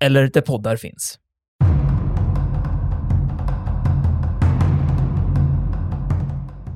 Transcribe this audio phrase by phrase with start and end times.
[0.00, 1.18] eller där poddar finns.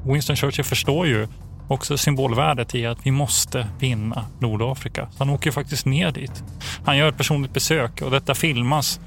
[0.06, 1.28] Winston Churchill förstår ju
[1.68, 5.08] också symbolvärdet i att vi måste vinna Nordafrika.
[5.10, 6.44] Så han åker faktiskt ner dit.
[6.84, 9.00] Han gör ett personligt besök och detta filmas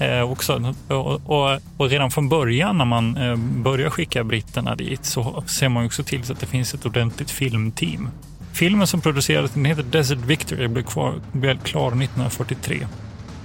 [0.00, 0.74] eh, också.
[0.88, 5.68] Och, och, och, redan från början när man eh, börjar skicka britterna dit så ser
[5.68, 8.08] man också till så att det finns ett ordentligt filmteam.
[8.52, 10.84] Filmen som producerades den heter Desert Victory och blev,
[11.32, 12.86] blev klar 1943.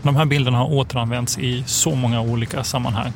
[0.02, 3.12] De här bilderna har återanvänts i så många olika sammanhang.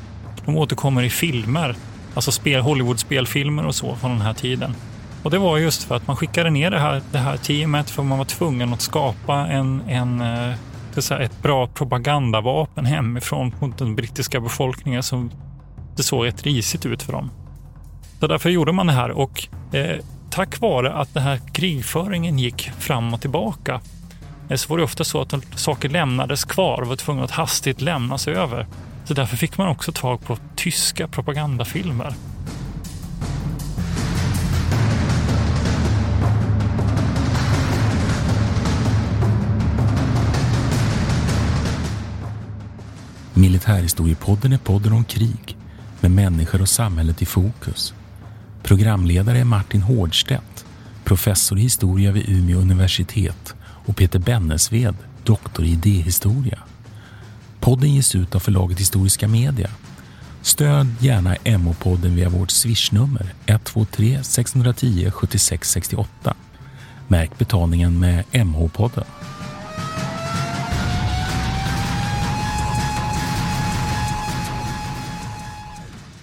[0.46, 1.76] De återkommer i filmer,
[2.16, 4.76] alltså spel, Hollywood-spelfilmer och så från den här tiden.
[5.24, 8.04] Och det var just för att man skickade ner det här, det här teamet för
[8.04, 10.56] man var tvungen att skapa en, en, eh,
[10.98, 15.32] säga, ett bra propagandavapen hemifrån mot den brittiska befolkningen som
[15.96, 17.32] det såg rätt risigt ut för dem.
[18.20, 19.98] Så därför gjorde man det här och eh,
[20.30, 23.82] tack vare att den här krigföringen gick fram och tillbaka
[24.50, 27.82] Eh, så var det ofta så att saker lämnades kvar och var tvungna att hastigt
[27.82, 28.68] lämnas över.
[29.06, 32.14] Så därför fick man också tag på tyska propagandafilmer.
[43.34, 45.58] Militärhistoriepodden är podden om krig
[46.02, 47.94] med människor och samhället i fokus.
[48.64, 50.66] Programledare är Martin Hårdstedt,
[51.04, 53.56] professor i historia vid Umeå universitet
[53.86, 56.60] och Peter Bennesved, doktor i idéhistoria.
[57.60, 59.70] Podden ges ut av förlaget Historiska Media.
[60.42, 66.36] Stöd gärna MH-podden via vårt swishnummer 123 610 76 68.
[67.08, 69.06] Märk betalningen med MH-podden.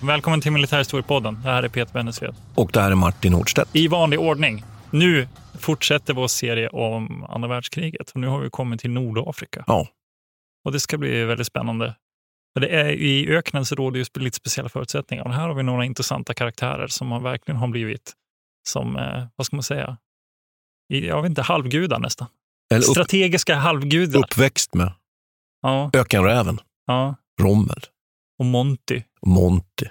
[0.03, 1.39] Välkommen till Militärhistoriepodden.
[1.43, 2.35] Det här är Peter Bennesved.
[2.55, 3.71] Och det här är Martin Nordstedt.
[3.73, 4.65] I vanlig ordning.
[4.91, 5.29] Nu
[5.61, 9.65] fortsätter vår serie om andra världskriget och nu har vi kommit till Nordafrika.
[9.67, 9.89] Ja.
[10.65, 11.95] Och det ska bli väldigt spännande.
[12.61, 15.85] Det är, I öknen så råder ju lite speciella förutsättningar och här har vi några
[15.85, 18.13] intressanta karaktärer som har verkligen har blivit
[18.69, 19.97] som, eh, vad ska man säga,
[20.89, 22.29] jag vet inte, halvgudar nästan.
[22.71, 24.21] Eller upp, Strategiska halvgudar.
[24.21, 24.93] Uppväxt med
[25.63, 25.91] ja.
[25.93, 27.15] ökenräven, ja.
[27.41, 27.81] Rommel
[28.39, 29.03] och Monty.
[29.27, 29.87] Monty.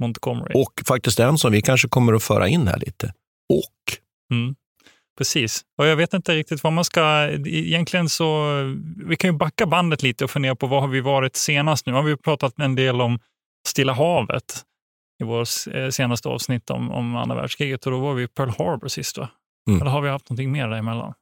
[0.00, 0.52] Montgomery.
[0.54, 3.14] Och faktiskt en som vi kanske kommer att föra in här lite.
[3.48, 3.98] Och.
[4.32, 4.54] Mm.
[5.18, 5.64] Precis.
[5.78, 7.28] Och jag vet inte riktigt vad man ska...
[7.46, 8.48] Egentligen så...
[9.06, 11.92] Vi kan ju backa bandet lite och fundera på vad har vi varit senast nu?
[11.92, 13.18] Har vi pratat en del om
[13.68, 14.62] Stilla havet
[15.22, 15.48] i vårt
[15.90, 19.28] senaste avsnitt om, om andra världskriget och då var vi i Pearl Harbor sist va?
[19.68, 19.80] Mm.
[19.80, 21.14] Eller har vi haft någonting mer däremellan?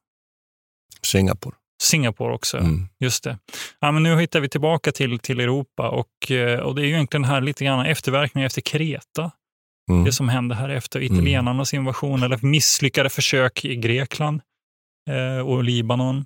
[1.01, 1.55] Singapore.
[1.81, 2.87] Singapore också, mm.
[2.99, 3.37] just det.
[3.79, 6.91] Ja, men nu hittar vi tillbaka till, till Europa och, eh, och det är ju
[6.91, 9.31] egentligen här lite grann efterverkningar efter Kreta.
[9.89, 10.03] Mm.
[10.03, 11.13] Det som hände här efter mm.
[11.13, 14.41] italienarnas invasion eller misslyckade försök i Grekland
[15.09, 16.25] eh, och Libanon.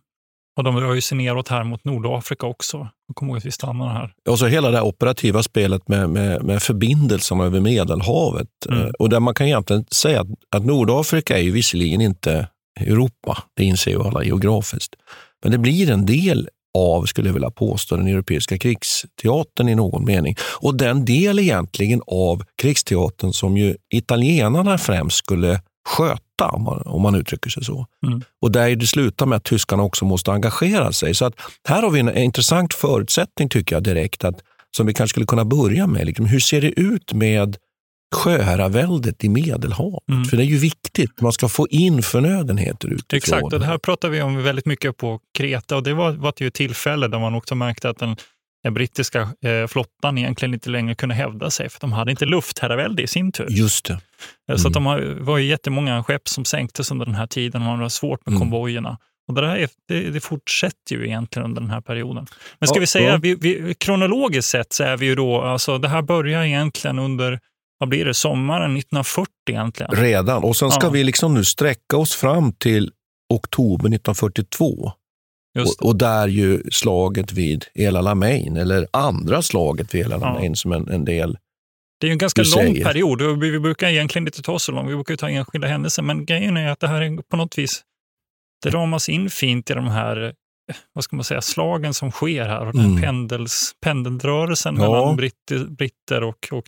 [0.58, 2.90] Och de rör sig neråt här mot Nordafrika också.
[3.14, 4.14] Kom ihåg att vi stannar här.
[4.30, 8.48] Och så hela det operativa spelet med, med, med förbindelserna över Medelhavet.
[8.70, 8.82] Mm.
[8.82, 12.48] Eh, och där man kan egentligen säga att, att Nordafrika är ju visserligen inte
[12.80, 14.96] Europa, det inser ju alla geografiskt.
[15.44, 20.06] Men det blir en del av, skulle jag vilja påstå, den europeiska krigsteatern i någon
[20.06, 20.36] mening.
[20.60, 27.02] Och den del egentligen av krigsteatern som ju italienarna främst skulle sköta, om man, om
[27.02, 27.86] man uttrycker sig så.
[28.08, 28.22] Mm.
[28.42, 31.16] Och där det slutar med att tyskarna också måste engagera sig.
[31.16, 31.34] Så att
[31.68, 34.36] här har vi en intressant förutsättning tycker jag direkt, att,
[34.78, 36.06] som vi kanske skulle kunna börja med.
[36.06, 37.58] Liksom, hur ser det ut med
[38.16, 40.10] sjöherraväldet i Medelhavet.
[40.10, 40.26] Mm.
[40.26, 43.18] För det är ju viktigt, man ska få in förnödenheter utifrån.
[43.18, 46.34] Exakt, och det här pratar vi om väldigt mycket på Kreta och det var, var
[46.38, 48.16] ju ett tillfälle där man också märkte att den,
[48.64, 53.04] den brittiska eh, flottan egentligen inte längre kunde hävda sig för de hade inte luftherravälde
[53.04, 53.48] i sin tur.
[53.50, 54.00] Just det.
[54.50, 54.60] Mm.
[54.60, 55.00] Så att mm.
[55.00, 58.26] de var ju jättemånga skepp som sänktes under den här tiden och man hade svårt
[58.26, 58.40] med mm.
[58.40, 58.98] konvojerna.
[59.28, 62.28] Och det, här, det, det, fortsätter ju egentligen under den här perioden.
[62.60, 63.18] Men ska ja, vi säga, ja.
[63.18, 67.40] vi, vi, kronologiskt sett så är vi ju då, alltså det här börjar egentligen under
[67.78, 69.92] vad blir det, sommaren 1940 egentligen.
[69.96, 70.90] Redan, och sen ska ja.
[70.90, 72.92] vi liksom nu sträcka oss fram till
[73.34, 74.92] oktober 1942.
[75.60, 80.56] Och, och, där ju slaget vid El Alamein, eller andra slaget vid El Alamein ja.
[80.56, 81.38] som en, en del
[82.02, 82.86] det är en ganska lång säger.
[82.86, 83.40] period.
[83.40, 86.68] Vi brukar egentligen inte ta så långt, vi brukar ta enskilda händelser, men grejen är
[86.72, 87.84] att det här är på något vis,
[88.64, 90.34] det ramas in fint i de här
[90.94, 93.02] vad ska man säga, slagen som sker här och den Mm.
[93.02, 94.82] pendels, pendelrörelsen Ja.
[94.82, 96.64] mellan britter, britter och, och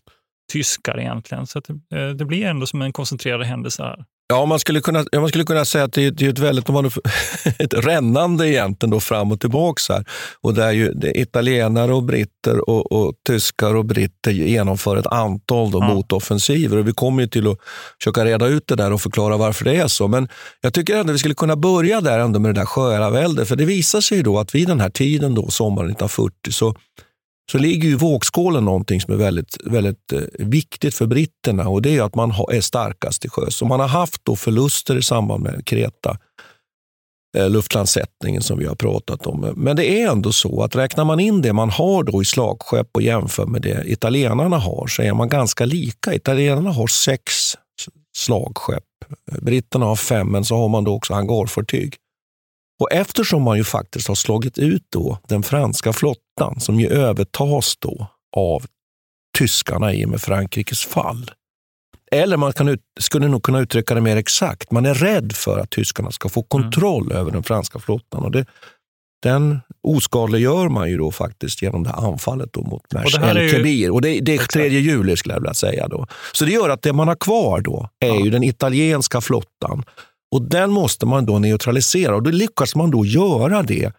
[0.52, 1.48] tyskar egentligen.
[1.48, 4.06] Så att det, eh, det blir ändå som en koncentrerad händelse här.
[4.30, 6.68] Ja, man skulle kunna, man skulle kunna säga att det, är- det är ett väldigt,
[6.68, 6.86] man,
[7.60, 10.06] ett rännande egentligen då fram och tillbaks här.
[10.42, 15.80] Och där ju italienare och britter och, och tyskar och britter genomför ett antal då
[15.80, 15.94] Ja.
[15.94, 16.78] motoffensiver.
[16.78, 17.58] Och vi kommer ju till att
[18.02, 20.08] försöka reda ut det där och förklara varför det är så.
[20.08, 20.28] Men
[20.62, 23.48] jag tycker ändå vi skulle kunna börja där ändå med det där sjöärväldet.
[23.48, 26.76] För det visar sig då att vid den här tiden, då, sommaren 1940, så
[27.52, 31.82] så ligger ju i vågskålen någonting som är väldigt, väldigt eh, viktigt för britterna och
[31.82, 33.62] det är att man är starkast till sjöss.
[33.62, 36.18] Man har haft då förluster i samband med Kreta,
[37.38, 39.54] eh, luftlandsättningen som vi har pratat om.
[39.56, 42.90] Men det är ändå så att räknar man in det man har då i slagskepp
[42.94, 46.14] och jämför med det italienarna har så är man ganska lika.
[46.14, 47.24] Italienarna har sex
[48.18, 48.84] slagskepp,
[49.42, 51.96] britterna har fem, men så har man då också hangarfartyg.
[52.80, 57.78] Och eftersom man ju faktiskt har slagit ut då den franska flottan som ju övertas
[57.80, 58.66] då av
[59.38, 61.32] tyskarna i och med Frankrikes fall.
[62.12, 64.72] Eller man kan ut, skulle nog kunna uttrycka det mer exakt.
[64.72, 68.24] Man är rädd för att tyskarna ska få kontroll över den franska flottan.
[68.24, 68.46] Och det,
[69.24, 73.36] den oskadliggör man ju då faktiskt genom det här anfallet då mot Mers det här
[73.36, 73.92] är ju- el-Kebir.
[73.92, 74.54] Och det, det är Exakt.
[74.54, 75.88] 3 juli skulle jag vilja säga.
[75.88, 76.08] Då.
[76.34, 78.24] Så det gör att det man har kvar då är Ja.
[78.24, 79.84] ju den italienska flottan.
[80.36, 83.92] Och den måste man då neutralisera och då lyckas man då göra det.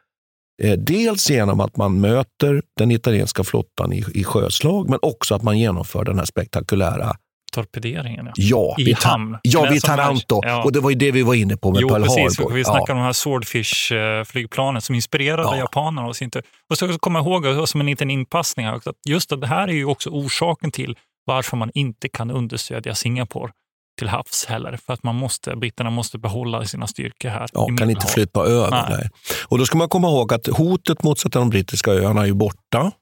[0.62, 5.42] Eh, dels genom att man möter den italienska flottan i, i sjöslag, men också att
[5.42, 7.16] man genomför den här spektakulära
[7.52, 8.26] Torpederingen.
[8.34, 8.74] Ja.
[8.78, 9.38] Ja, I Ta- hamn.
[9.42, 10.40] ja, vid Taranto.
[10.44, 10.64] ja.
[10.64, 12.38] Och det var ju det vi var inne på med Jo, Pearl precis.
[12.38, 12.52] Harbor.
[12.52, 12.92] Vi snackar ja.
[12.92, 15.56] om de här Swordfish-flygplanen som inspirerade Ja.
[15.56, 16.08] japanerna.
[16.08, 16.42] Och, så inte.
[16.70, 19.84] och så komma ihåg, som en liten inpassning här att just det här är ju
[19.84, 20.96] också orsaken till
[21.26, 23.52] varför man inte kan understödja Singapore
[23.98, 24.78] till havs heller.
[24.86, 27.46] För att man måste, britterna måste behålla sina styrkor här.
[27.52, 28.70] Ja, kan inte flytta över.
[28.70, 28.98] Nej.
[28.98, 29.10] Nej.
[29.48, 32.92] Och då ska man komma ihåg att hotet mot de brittiska öarna är borta.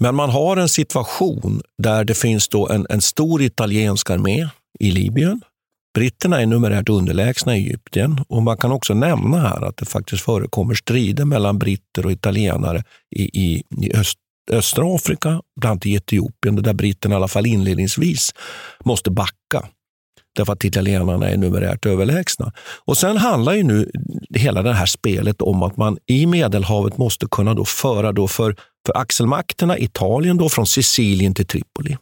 [0.00, 4.48] Men man har en situation där det finns då en, en stor italiensk armé
[4.80, 5.40] i Libyen.
[5.94, 10.24] Britterna är numerärt underlägsna i Egypten och man kan också nämna här att det faktiskt
[10.24, 12.82] förekommer strider mellan britter och italienare
[13.16, 14.18] i, i, i öst,
[14.50, 18.34] östra Afrika, bland annat i Etiopien, där britterna i alla fall inledningsvis
[18.84, 19.68] måste backa
[20.38, 22.52] därför att italienarna är numerärt överlägsna.
[22.84, 23.90] Och sen handlar ju nu
[24.34, 28.56] hela det här spelet om att man i Medelhavet måste kunna då föra då för,
[28.86, 31.96] för axelmakterna Italien då från Sicilien till Tripoli.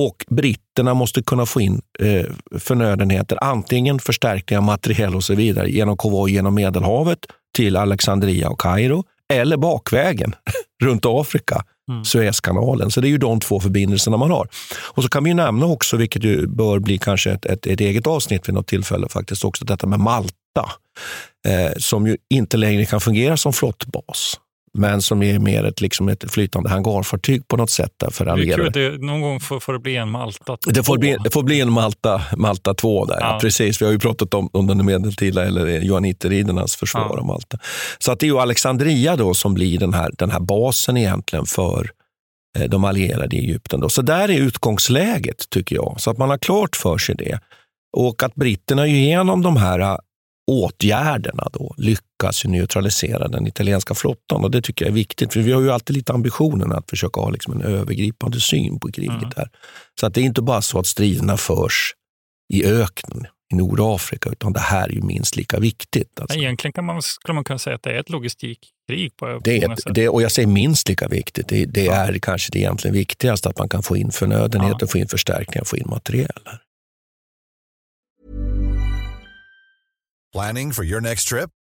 [0.00, 2.26] Och britterna måste kunna få in eh,
[2.58, 7.18] förnödenheter, antingen förstärkningar, materiell och så vidare, genom konvoj genom Medelhavet
[7.56, 10.34] till Alexandria och Kairo, eller bakvägen
[10.84, 12.04] runt Afrika, Mm.
[12.04, 12.90] Suezkanalen.
[12.90, 14.48] Så det är ju de två förbindelserna man har.
[14.82, 17.80] Och så kan vi ju nämna också, vilket ju bör bli kanske ett, ett, ett
[17.80, 20.70] eget avsnitt vid något tillfälle, faktiskt också detta med Malta,
[21.46, 24.38] eh, som ju inte längre kan fungera som flottbas
[24.78, 28.30] men som är mer ett, liksom ett flytande hangarfartyg på något sätt där för Det
[28.30, 31.30] är kul, det, någon gång får, får det bli en Malta Det får, bli, det
[31.30, 33.32] får bli en Malta, Malta 2 där, ja.
[33.32, 33.38] Ja.
[33.40, 33.82] precis.
[33.82, 37.18] Vi har ju pratat om, om den medeltida eller johanniterridernas försvar Ja.
[37.18, 37.58] av Malta.
[37.98, 41.46] Så att det är ju Alexandria då som blir den här, den här basen egentligen
[41.46, 41.90] för
[42.58, 43.80] eh, de allierade i Egypten.
[43.80, 43.88] Då.
[43.88, 47.38] Så där är utgångsläget tycker jag, så att man har klart för sig det.
[47.96, 49.96] Och att britterna ju genom de här eh,
[50.50, 52.02] åtgärderna då lyckas
[52.44, 54.44] ju neutralisera den italienska flottan.
[54.44, 57.20] Och Det tycker jag är viktigt, för vi har ju alltid lite ambitionen att försöka
[57.20, 59.12] ha liksom en övergripande syn på kriget.
[59.22, 59.32] Mm.
[59.36, 59.48] här.
[60.00, 61.94] Så att det är inte bara så att striderna förs
[62.52, 66.20] i öknen i Nordafrika, utan det här är ju minst lika viktigt.
[66.20, 66.38] Alltså.
[66.38, 69.76] Egentligen kan man, skulle man kunna säga att det är ett logistikkrig på Det är,
[69.76, 69.94] sätt.
[69.94, 71.48] det, och jag säger minst lika viktigt.
[71.48, 71.92] Det, det Ja.
[71.92, 75.76] är kanske det egentligen viktigaste, att man kan få in förnödenheter, få in förstärkningar, få
[75.76, 76.42] in materiel.
[80.32, 81.50] Planning for your next trip?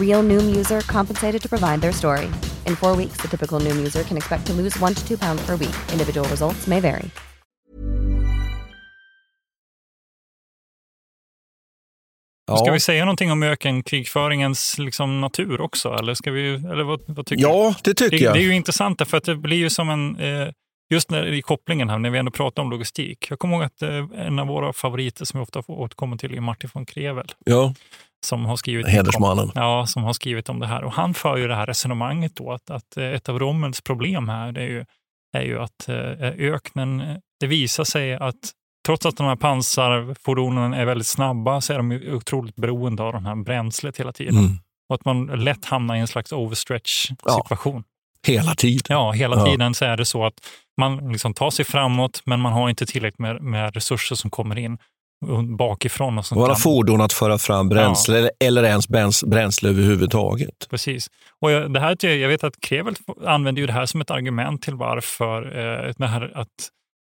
[0.00, 2.26] Real Noom user compensated to provide their story.
[2.66, 5.46] In four weeks, the typical Noom user can expect to lose one to two pounds
[5.46, 5.74] per week.
[5.92, 7.10] Individual results may vary.
[12.58, 15.94] Ska vi säga någonting om ökenkrigföringens liksom natur också?
[15.94, 18.34] Eller, ska vi, eller vad, vad tycker Ja, det tycker det, jag.
[18.34, 20.16] Det är ju intressant för att det blir ju som en...
[20.16, 20.48] Eh,
[20.90, 23.26] just när, i kopplingen här, när vi ändå pratar om logistik.
[23.30, 26.34] Jag kommer ihåg att eh, en av våra favoriter som vi ofta får återkomma till
[26.34, 27.32] är Martin von Krevel.
[27.44, 27.74] Ja,
[28.24, 29.44] Som har skrivit Hedersmannen.
[29.44, 30.84] Om, ja, som har skrivit om det här.
[30.84, 34.28] Och han för ju det här resonemanget då att, att eh, ett av Rommels problem
[34.28, 34.84] här är ju,
[35.36, 38.52] är ju att eh, öknen, eh, det visar sig att
[38.86, 43.12] trots att de här pansarfordonen är väldigt snabba så är de ju otroligt beroende av
[43.12, 44.36] det här bränslet hela tiden.
[44.38, 44.58] Mm.
[44.88, 47.10] Och att man lätt hamnar i en slags overstretch
[47.42, 47.84] situation.
[48.26, 48.82] hela tiden.
[48.88, 49.46] Ja, hela Ja.
[49.46, 50.34] tiden så är det så att
[50.80, 54.58] man liksom tar sig framåt men man har inte tillräckligt med, med resurser som kommer
[54.58, 54.78] in
[55.56, 56.18] bakifrån.
[56.18, 60.66] Och som Våra fordon att föra fram bränsle eller, eller ens bräns- bränsle överhuvudtaget.
[60.70, 61.06] Precis.
[61.40, 62.94] Och jag, det här, jag vet att Krevel
[63.26, 65.42] använder ju det här som ett argument till varför
[66.00, 66.48] eh, här att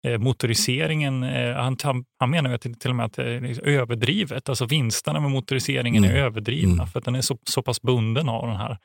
[0.07, 1.77] eh, motoriseringen, eh, han,
[2.19, 4.49] han, menar ju att det till och med att det är liksom överdrivet.
[4.49, 6.23] Alltså vinsterna med motoriseringen är Mm.
[6.25, 6.87] överdrivna Mm.
[6.87, 8.79] för att den är så, så pass bunden av den här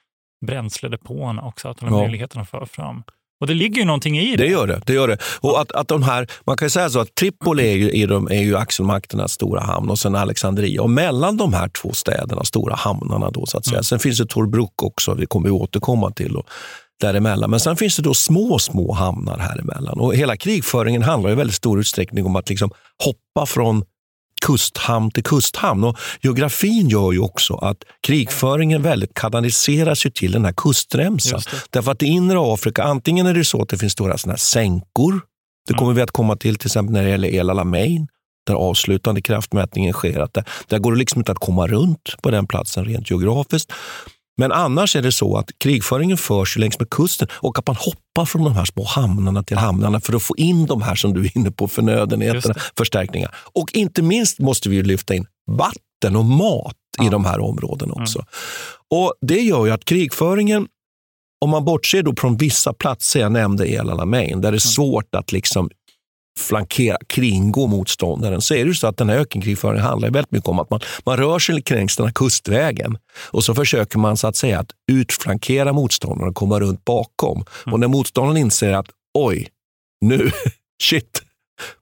[0.46, 2.04] bränsledepåerna också, att den har Ja.
[2.04, 3.04] möjligheten att föra fram.
[3.44, 4.44] Och det ligger ju någonting i det.
[4.44, 4.82] Det gör det.
[4.86, 5.18] det, gör det.
[5.40, 8.28] Och att, att de här, man kan säga så att Tripoli är ju, är, de,
[8.28, 10.82] är ju axelmakternas stora hamn och sen Alexandria.
[10.82, 13.76] Och mellan de här två städerna, stora hamnarna då så att säga.
[13.76, 13.84] Mm.
[13.84, 16.36] Sen finns det Tobruk också, det kommer vi återkomma till.
[16.36, 16.50] Och,
[17.02, 17.50] däremellan.
[17.50, 20.00] Men sen finns det då små, små hamnar här emellan.
[20.00, 22.72] Och hela krigföringen handlar i väldigt stor utsträckning om att liksom
[23.04, 23.84] hoppa från
[24.44, 25.84] kusthamn till kusthamn.
[25.84, 31.42] Och geografin gör ju också att krigföringen väldigt kanaliseras ju till den här kustremsan.
[31.70, 34.38] Därför att i inre Afrika, antingen är det så att det finns stora såna här
[34.38, 35.22] sänkor.
[35.68, 38.08] Det kommer vi att komma till till exempel när det gäller El Alamein,
[38.48, 40.20] där avslutande kraftmätningen sker.
[40.20, 43.74] Att där, där går det liksom inte att komma runt på den platsen rent geografiskt.
[44.38, 48.26] Men annars är det så att krigföringen förs längs med kusten och att man hoppar
[48.26, 51.26] från de här små hamnarna till hamnarna för att få in de här som du
[51.26, 53.36] är inne på, förnödenheterna, förstärkningar.
[53.54, 56.76] Och inte minst måste vi lyfta in vatten och mat
[57.06, 58.26] i de här områdena också.
[58.90, 60.68] Och Det gör ju att krigföringen,
[61.42, 65.16] om man bortser då från vissa platser, jag nämnde El Alamein, där det är svårt
[65.16, 65.70] att liksom
[66.40, 70.60] flankera, kringgå motståndaren, så är det så att den här ökenkrigföringen handlar väldigt mycket om
[70.60, 72.98] att man, man rör sig kring den här kustvägen
[73.32, 77.46] och så försöker man så att säga att utflankera motståndaren och komma runt bakom.
[77.72, 79.48] Och när motståndaren inser att oj,
[80.02, 80.32] nu,
[80.84, 81.22] shit,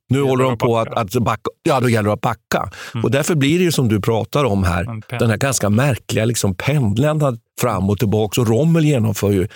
[0.10, 2.72] nu håller de på att, att backa, ja då gäller det att backa.
[3.04, 6.56] Och därför blir det ju som du pratar om här, den här ganska märkliga liksom
[6.56, 8.42] pendlandet fram och tillbaka.
[8.42, 9.48] Och Rommel genomför ju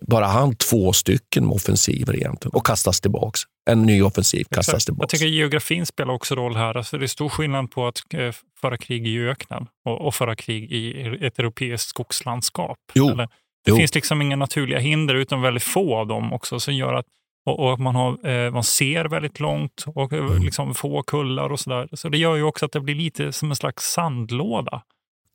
[0.00, 3.40] bara han två stycken offensiver egentligen och kastas tillbaks.
[3.70, 4.72] En ny offensiv kastas Exakt.
[4.72, 5.10] Jag tillbaks.
[5.12, 6.76] tycker geografin spelar också roll här.
[6.76, 10.36] Alltså det är stor skillnad på att eh, föra krig i öknen och, och föra
[10.36, 12.78] krig i ett europeiskt skogslandskap.
[12.94, 13.08] Jo.
[13.10, 13.24] Eller,
[13.64, 13.76] det Jo.
[13.76, 17.06] finns liksom inga naturliga hinder utan väldigt få av dem också som gör att
[17.46, 20.42] och, och man, har, eh, man ser väldigt långt och eh, Mm.
[20.42, 21.88] liksom få kullar och sådär.
[21.92, 24.82] Så det gör ju också att det blir lite som en slags sandlåda.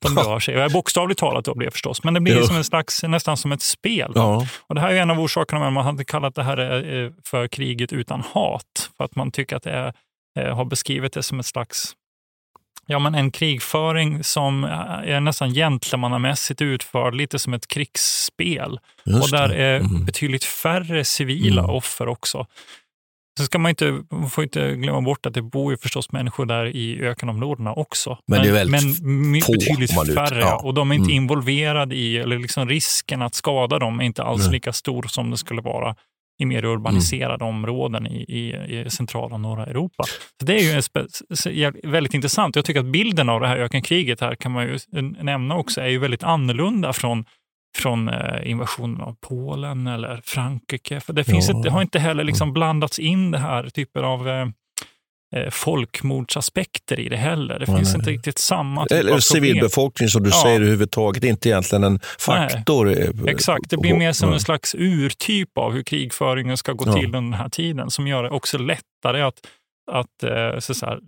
[0.05, 0.69] De rör sig.
[0.69, 3.62] Bokstavligt talat då blir det förstås, men det blir som en slags, nästan som ett
[3.62, 4.12] spel.
[4.15, 4.47] Ja.
[4.67, 7.12] Och Det här är en av orsakerna med att man hade kallat det här eh,
[7.24, 8.89] för kriget utan hat.
[8.97, 9.93] För att man tycker att det är,
[10.39, 11.93] eh, har beskrivit det som ett slags
[12.88, 18.79] Ja, men en krigföring som är nästan gentlemannamässigt utförd, lite som ett krigsspel.
[19.05, 19.55] Just och där det.
[19.55, 20.05] är Mm.
[20.05, 21.75] betydligt färre civila Mm.
[21.75, 22.45] offer också.
[23.39, 26.46] Så ska man, inte, man får inte glömma bort att det bor ju förstås människor
[26.46, 28.18] där i ökenområdena också.
[28.27, 30.39] Men det är väldigt men få, betydligt man färre.
[30.39, 30.62] ja.
[30.63, 31.24] Och de är inte Mm.
[31.24, 34.51] involverade i, eller liksom risken att skada dem är inte alls Nej.
[34.54, 35.96] lika stor som det skulle vara
[36.42, 40.04] i mer urbaniserade områden i, i, i centrala norra Europa.
[40.39, 42.56] Så det är ju spe, väldigt intressant.
[42.56, 44.80] Jag tycker att bilden av det här ökenkriget här kan man ju
[45.22, 47.25] nämna också är ju väldigt annorlunda från
[47.75, 51.00] från eh, invasionen av Polen eller Frankrike.
[51.00, 51.58] För det, finns Ja.
[51.58, 54.48] ett, det har inte heller liksom blandats in det här typer av eh,
[55.36, 57.60] eh, folkmordsaspekter i det heller.
[57.60, 58.00] Det Nej, finns nej.
[58.00, 60.41] inte riktigt samma typ Eller av civilbefolkning som du Ja.
[60.44, 62.91] säger överhuvudtaget, inte egentligen en faktor.
[63.01, 64.34] eh, Exakt, det blir mer som Nej.
[64.36, 66.94] en slags urtyp av hur krigföringen ska gå Ja.
[66.94, 69.36] till under den här tiden som gör det också lättare att
[69.92, 71.00] att eh, så här,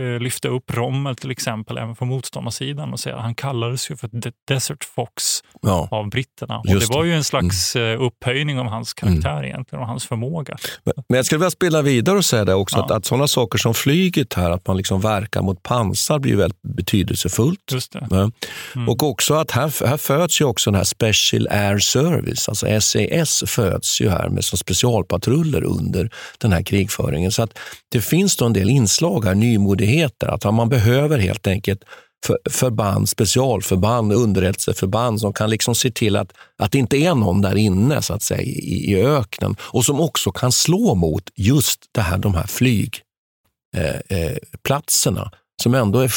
[0.00, 4.10] eh, lyfta upp Rommel till exempel även på motståndarsidan och säga han kallades ju för
[4.48, 5.24] Desert Fox
[5.62, 5.88] ja.
[5.90, 6.58] av britterna.
[6.58, 7.86] Och det var ju en slags mm.
[7.86, 9.44] Eh, upphöjning av hans karaktär mm.
[9.44, 10.56] egentligen och hans förmåga.
[10.84, 12.84] Men, men jag skulle vilja spela vidare och säga det också, ja.
[12.84, 16.62] att, att sådana saker som flyget här, att man liksom verkar mot pansar blir väldigt
[16.62, 17.72] betydelsefullt.
[18.10, 18.30] Ja.
[18.74, 18.88] Mm.
[18.88, 23.44] Och också att här, här föds ju också den här Special Air Service, alltså SAS
[23.46, 27.32] föds ju här med som specialpatruller under den här krigföringen.
[27.32, 31.82] Så att det finns då en del inslag här, nymodigheter, att man behöver helt enkelt
[32.26, 37.42] för, förband, specialförband, underrättelseförband som kan liksom se till att, att det inte är någon
[37.42, 41.80] där inne så att säga, i, i öknen och som också kan slå mot just
[41.92, 45.32] det här, de här flygplatserna eh, eh,
[45.62, 46.12] som ändå är,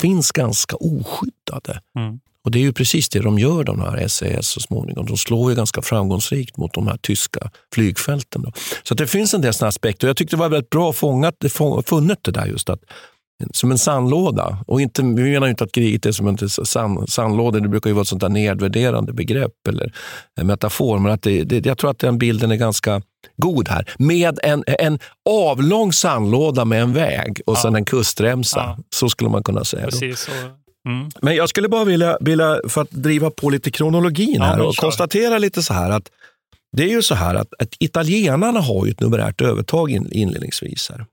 [0.00, 1.80] finns ganska oskyddade.
[1.98, 2.20] Mm.
[2.44, 5.06] Och Det är ju precis det de gör, de här SAS så småningom.
[5.06, 8.42] De slår ju ganska framgångsrikt mot de här tyska flygfälten.
[8.42, 8.52] Då.
[8.82, 10.06] Så det finns en del sådana aspekter.
[10.06, 11.34] Jag tyckte det var väldigt bra fångat,
[11.84, 12.80] funnet det där just att
[13.52, 14.58] som en sandlåda.
[14.66, 17.60] Och inte, vi menar inte att kriget är som en sand, sandlåda.
[17.60, 19.92] Det brukar ju vara ett sånt där nedvärderande begrepp eller
[20.42, 20.98] metafor.
[20.98, 23.02] Men att det, det, jag tror att den bilden är ganska
[23.36, 23.90] god här.
[23.98, 24.98] Med en, en
[25.30, 27.62] avlång sandlåda med en väg och ja.
[27.62, 28.60] sen en kustremsa.
[28.60, 28.78] Ja.
[28.90, 29.84] Så skulle man kunna säga.
[29.84, 30.28] Precis,
[30.88, 31.10] Mm.
[31.22, 34.76] Men jag skulle bara vilja, vilja, för att driva på lite kronologin ja, här och
[34.76, 36.10] konstatera lite så här att
[36.76, 40.90] det är ju så här att, att italienarna har ju ett numerärt övertag inledningsvis.
[40.90, 41.06] Här.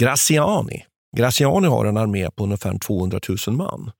[0.00, 0.84] Graziani.
[1.16, 3.90] Graziani har en armé på ungefär 200 000 man.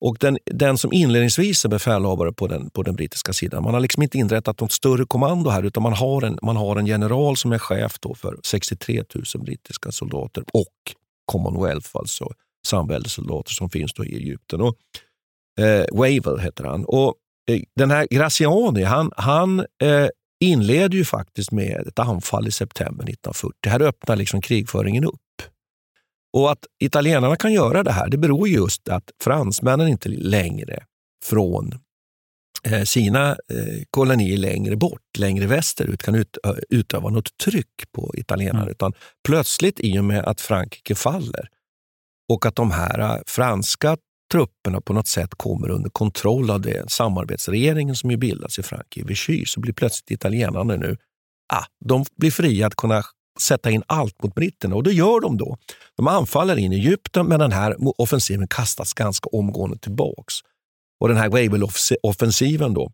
[0.00, 3.80] Och den, den som inledningsvis är befälhavare på den, på den brittiska sidan, man har
[3.80, 7.36] liksom inte inrättat något större kommando här, utan man har en, man har en general
[7.36, 9.02] som är chef för 63
[9.34, 10.94] 000 brittiska soldater och
[11.32, 12.32] Commonwealth, alltså
[12.68, 14.60] samväldesoldater som finns då i Egypten.
[14.60, 14.76] Och,
[15.60, 16.84] eh, Wavell heter han.
[16.84, 17.14] Och,
[17.50, 20.08] eh, den här Graziani, han, han eh,
[20.40, 23.70] inleder ju faktiskt med ett anfall i september 1940.
[23.70, 25.14] Här öppnar liksom krigföringen upp.
[26.32, 30.84] Och att italienarna kan göra det här, det beror just att fransmännen inte längre
[31.24, 31.72] från
[32.64, 38.62] eh, sina eh, kolonier längre bort, längre västerut, kan ut, utöva något tryck på italienarna.
[38.62, 38.70] Mm.
[38.70, 38.92] Utan
[39.26, 41.48] plötsligt, i och med att Frankrike faller,
[42.28, 43.96] och att de här eh, franska
[44.32, 49.08] trupperna på något sätt kommer under kontroll av det samarbetsregeringen som ju bildas i Frankrike,
[49.08, 50.96] Vichy, så blir plötsligt italienarna nu,
[51.52, 53.02] ah, de blir fria att kunna
[53.40, 55.56] sätta in allt mot britterna och det gör de då.
[55.96, 60.34] De anfaller in i Egypten men den här offensiven kastas ganska omgående tillbaks.
[61.00, 62.92] Och den här Wavell-offensiven då,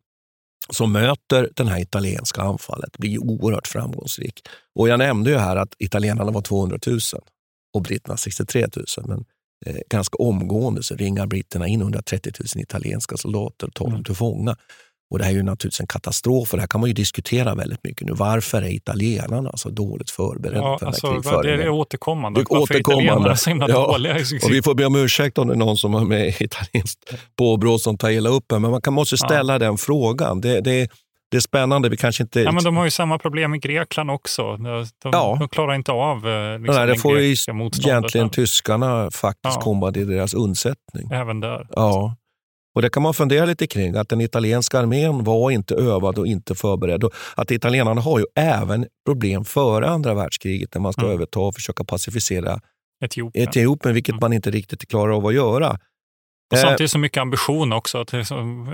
[0.71, 4.43] som möter det här italienska anfallet blir oerhört framgångsrik.
[4.75, 7.01] Och jag nämnde ju här att italienarna var 200 000
[7.75, 8.87] och britterna 63 000.
[9.07, 9.25] Men
[9.67, 13.95] eh, ganska omgående så ringar britterna in 130 000 italienska soldater och tar mm.
[13.95, 14.57] dem till fånga.
[15.11, 17.55] Och det här är ju naturligtvis en katastrof och det här kan man ju diskutera
[17.55, 18.13] väldigt mycket nu.
[18.13, 22.41] Varför är italienarna så dåligt förberedda ja, för alltså, Det är återkommande.
[22.41, 23.31] Det är återkommande.
[23.31, 23.87] är så himla ja.
[23.87, 24.15] dåliga?
[24.15, 27.79] Och vi får be om ursäkt om det är någon som har med italienskt påbrå
[27.79, 29.59] som tar illa upp men man kan måste ställa ja.
[29.59, 30.41] den frågan.
[30.41, 30.89] Det, det,
[31.35, 31.89] det är spännande.
[31.89, 32.41] Vi kanske inte...
[32.41, 34.57] Ja, men de har ju samma problem i Grekland också.
[34.57, 35.37] De, ja.
[35.39, 37.37] de klarar inte av eh, liksom, Nej, det får ju
[37.85, 39.61] egentligen tyskarna faktiskt ja.
[39.61, 41.11] komma till deras undsättning.
[41.13, 41.67] Även där.
[41.71, 42.17] Ja.
[42.75, 46.27] Och Det kan man fundera lite kring, att den italienska armén var inte övad och
[46.27, 47.05] inte förberedd.
[47.05, 51.15] Och att italienarna har ju även problem före andra världskriget när man ska mm.
[51.15, 52.61] överta och försöka pacificera
[53.05, 54.21] Etiopien, Etiopien vilket mm.
[54.21, 55.79] man inte riktigt klarar av att göra.
[56.53, 57.99] Och samtidigt så mycket ambition också.
[57.99, 58.69] Att liksom,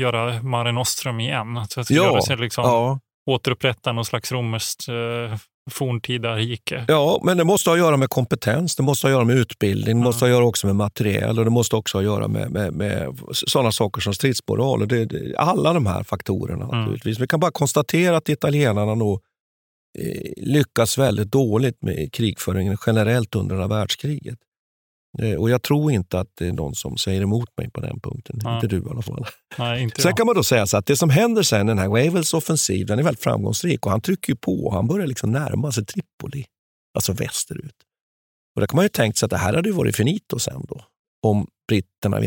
[0.00, 1.56] göra Mare Nostrum igen.
[1.56, 2.98] Alltså att ja, göra sig liksom, ja.
[3.26, 5.38] återupprätta någon slags romerskt eh,
[5.70, 6.84] forntida rike.
[6.88, 9.36] Ja, men det måste ha att göra med kompetens, det måste ha att göra med
[9.36, 10.04] utbildning, det mm.
[10.04, 12.50] måste ha att göra också med materiel och det måste också ha att göra med,
[12.50, 14.88] med, med sådana saker som stridsmoral.
[14.88, 16.78] Det, det, alla de här faktorerna mm.
[16.78, 17.18] naturligtvis.
[17.18, 19.20] Vi kan bara konstatera att italienarna nog
[19.98, 24.38] eh, lyckas väldigt dåligt med krigföringen generellt under andra världskriget.
[25.18, 28.00] Eh, och jag tror inte att det är någon som säger emot mig på den
[28.00, 28.40] punkten.
[28.44, 28.54] Nej.
[28.54, 29.26] Inte du i alla fall.
[29.58, 31.88] Nej, inte sen kan man då säga så att det som händer sen, den här
[31.88, 34.70] Wavels offensiv, den är väldigt framgångsrik och han trycker på.
[34.72, 36.44] Han börjar liksom närma sig Tripoli,
[36.94, 37.76] alltså västerut.
[38.54, 40.84] Och där kan man ju tänkt sig att det här hade varit finito sen då,
[41.26, 42.20] om britterna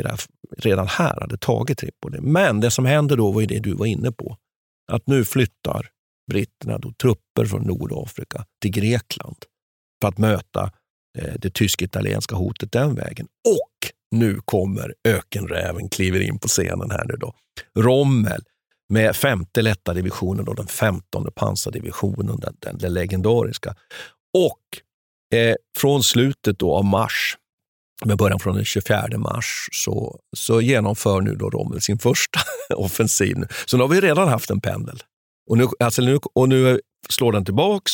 [0.58, 2.22] redan här hade tagit Tripoli.
[2.22, 4.38] Men det som händer då var ju det du var inne på.
[4.92, 5.90] Att nu flyttar
[6.32, 9.38] britterna då trupper från Nordafrika till Grekland
[10.02, 10.72] för att möta
[11.18, 13.28] Eh, det tysk-italienska hotet den vägen.
[13.48, 17.34] Och nu kommer ökenräven, kliver in på scenen här nu då.
[17.78, 18.42] Rommel
[18.90, 23.76] med femte lätta divisionen, och den femtonde pansardivisionen, den, den, den legendariska.
[24.34, 27.38] Och eh, från slutet då av mars,
[28.06, 32.40] med början från den 24 mars, så, så genomför nu då Rommel sin första
[32.76, 33.38] offensiv.
[33.66, 35.04] Så nu har vi redan haft en pendel.
[35.50, 37.92] Och nu, alltså nu, och nu slår den tillbaks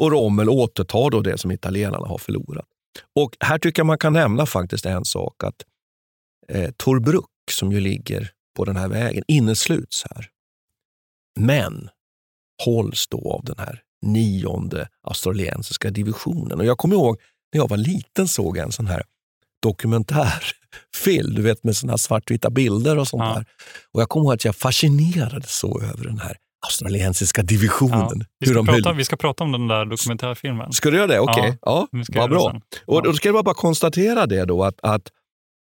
[0.00, 2.66] och Rommel återtar då det som italienarna har förlorat.
[3.16, 5.64] Och här tycker jag man kan nämna faktiskt en sak, att
[6.48, 10.28] eh, Torbruck, som ju ligger på den här vägen, innesluts här.
[11.40, 11.88] Men
[12.64, 16.58] hålls då av den här nionde australiensiska divisionen.
[16.58, 17.20] Och jag kommer ihåg
[17.52, 19.02] när jag var liten såg en sån här
[19.62, 23.34] dokumentärfilm, du vet med såna här svartvita bilder och sånt ja.
[23.34, 23.44] där.
[23.92, 28.08] Och jag kommer ihåg att jag fascinerades så över den här australiensiska divisionen.
[28.20, 30.72] Ja, vi, ska prata, vi, ska prata, om den där dokumentärfilmen.
[30.72, 31.20] Ska du göra det?
[31.20, 31.58] Okej, okay.
[31.62, 32.60] ja, ja vad bra.
[32.86, 35.08] Och då ska jag bara konstatera det då att, att,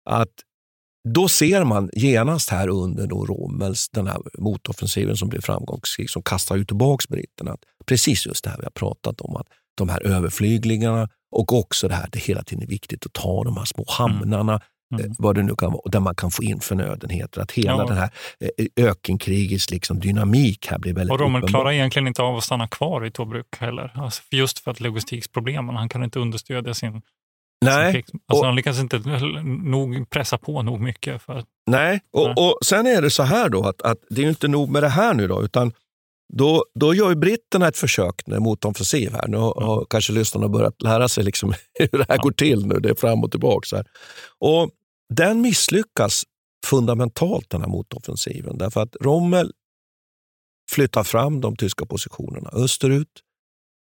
[0.10, 0.30] att
[1.14, 6.24] då ser man genast här under då Rommels, den här motoffensiven som blev framgångsrik, som
[6.24, 9.48] kastar ju tillbaka britterna, precis just det här vi har pratat om, att
[9.78, 13.44] de här överflygningarna och också det här att det hela tiden är viktigt att ta
[13.44, 14.62] de här små hamnarna, Mm.
[14.94, 17.42] Eh, vad det nu kan vara, där man kan få in förnödenheter.
[17.42, 17.86] Att hela ja.
[17.86, 22.38] den här eh, ökenkrigets liksom dynamik här blir väldigt Och Rommel klarar egentligen inte av
[22.38, 23.92] att stanna kvar i Tobruk heller.
[23.96, 25.76] Alltså just för att logistikproblemen.
[25.76, 27.02] Han kan inte understödja sin
[27.66, 27.92] Nej.
[27.92, 29.00] Sin alltså och, han lyckas inte
[29.64, 31.22] nog pressa på nog mycket.
[31.22, 32.34] För, nej, och, nej.
[32.38, 34.90] och sen är det så här då att, att det är inte nog med det
[34.90, 35.74] här nu då, utan
[36.34, 39.28] då, då gör britterna ett försök mot offensiv här.
[39.28, 39.86] Nu har mm.
[39.90, 42.80] kanske lyssnarna börjat lära sig liksom hur det här går till nu.
[42.80, 43.76] Det är fram och tillbaka.
[43.76, 43.86] Här.
[44.40, 44.70] Och
[45.14, 46.24] den misslyckas
[46.66, 48.58] fundamentalt, den här motoffensiven.
[48.58, 49.52] Därför att Rommel
[50.72, 53.22] flyttar fram de tyska positionerna österut.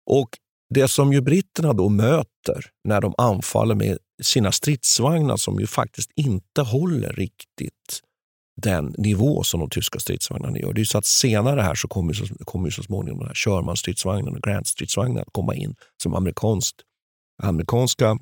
[0.09, 0.29] Och
[0.73, 6.11] det som ju britterna då möter när de anfaller med sina stridsvagnar som ju faktiskt
[6.15, 8.01] inte håller riktigt
[8.59, 10.73] den nivå som de tyska stridsvagnarna gör.
[10.73, 14.35] Det är så att senare här så kommer så, kommer så småningom den här Sherman-stridsvagnen
[14.35, 16.81] och Grant-stridsvagnen att komma in som amerikanskt,
[17.43, 18.17] amerikanska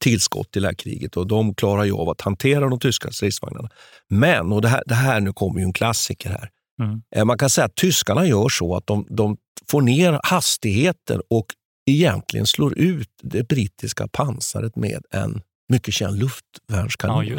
[0.00, 3.68] tillskott till det här kriget och de klarar ju av att hantera de tyska stridsvagnarna.
[4.08, 6.50] Men, och det här, det här nu kommer ju en klassiker här.
[6.82, 7.02] Mm.
[7.16, 9.36] Eh, man kan säga att tyskarna gör så att de, de
[9.70, 11.46] får ner hastigheten och
[11.86, 17.26] egentligen slår ut det brittiska pansaret med en mycket känd luftvärnskanon.
[17.26, 17.38] Ja,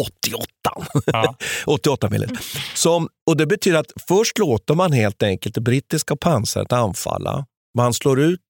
[0.00, 0.42] 88!
[1.06, 1.36] Ja.
[1.66, 2.28] 88 mm.
[2.74, 7.46] Som, och Det betyder att först låter man helt enkelt det brittiska pansaret anfalla.
[7.78, 8.40] Man slår ut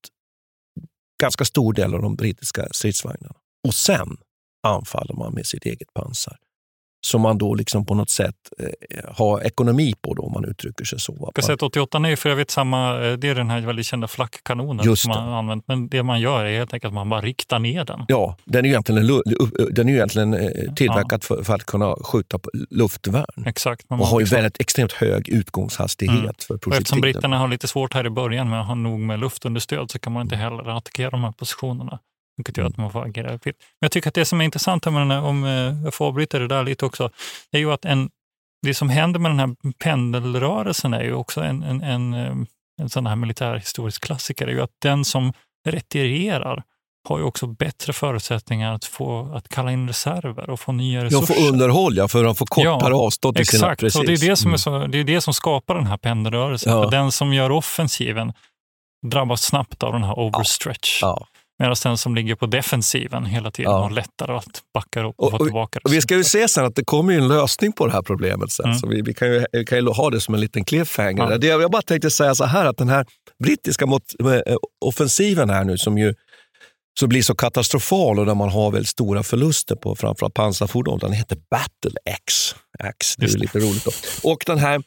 [1.23, 3.35] ganska stor del av de brittiska stridsvagnarna.
[3.69, 4.17] Och sen
[4.63, 6.37] anfaller man med sitt eget pansar
[7.01, 10.85] som man då liksom på något sätt eh, har ekonomi på, då, om man uttrycker
[10.85, 11.33] sig så.
[11.35, 15.09] Kassett 88 är för övrigt samma, eh, det är den här väldigt kända flackkanonen som
[15.09, 15.65] man har använt.
[15.69, 18.05] Men det man gör är helt enkelt att man bara riktar ner den.
[18.09, 19.23] Ja, den är ju egentligen,
[19.71, 21.27] den är egentligen eh, tillverkad ja.
[21.37, 23.47] för, för, att kunna skjuta på luftvärn.
[23.47, 23.87] Exakt.
[23.89, 24.37] och har ju liksom...
[24.37, 26.35] väldigt extremt hög utgångshastighet mm.
[26.39, 26.79] för projektilen.
[26.79, 29.99] Eftersom britterna har lite svårt här i början med att ha nog med luftunderstöd så
[29.99, 31.99] kan man inte heller attackera de här positionerna.
[32.37, 33.57] Vilket gör att man får agera fritt.
[33.59, 36.07] Men jag tycker att det som är intressant, med den här, om eh, jag får
[36.07, 37.11] avbryta det där lite också,
[37.53, 38.11] är ju att en,
[38.63, 42.37] det som händer med den här pendelrörelsen är ju också en, en, en, eh,
[42.83, 45.33] en sån här militärhistorisk klassiker, är ju att den som
[45.69, 46.63] retirerar
[47.09, 51.35] har ju också bättre förutsättningar att, få, att kalla in reserver och få nya resurser.
[51.35, 53.77] Ja, få underhåll, ja, för att få kortare ja, avstånd till exakt, sina...
[53.77, 54.01] Precis.
[54.01, 56.73] Och det, är det, som är så, det är det som skapar den här pendelrörelsen.
[56.73, 56.91] Ja.
[56.91, 58.33] Den som gör offensiven
[59.07, 60.99] drabbas snabbt av den här overstretch.
[61.03, 61.27] Ja.
[61.59, 63.79] Medan den som ligger på defensiven hela tiden ja.
[63.79, 66.65] har lättare att backa upp och, och få tillbaka och Vi ska ju se sen
[66.65, 68.67] att det kommer en lösning på det här problemet sen.
[68.67, 68.79] Mm.
[68.79, 71.31] Så vi, vi, kan ju, vi kan ju ha det som en liten cliffhanger.
[71.31, 71.39] Ja.
[71.39, 73.07] Det, jag bara tänkte säga så här att den här
[73.45, 76.15] brittiska mot, eh, offensiven här nu som ju
[77.01, 80.99] så blir så katastrofal och där man har väldigt stora förluster på framförallt pansarfordon.
[80.99, 82.55] Den heter Battle X.
[82.85, 83.85] X det är lite roligt.
[83.85, 83.91] Då.
[84.31, 84.83] Och den här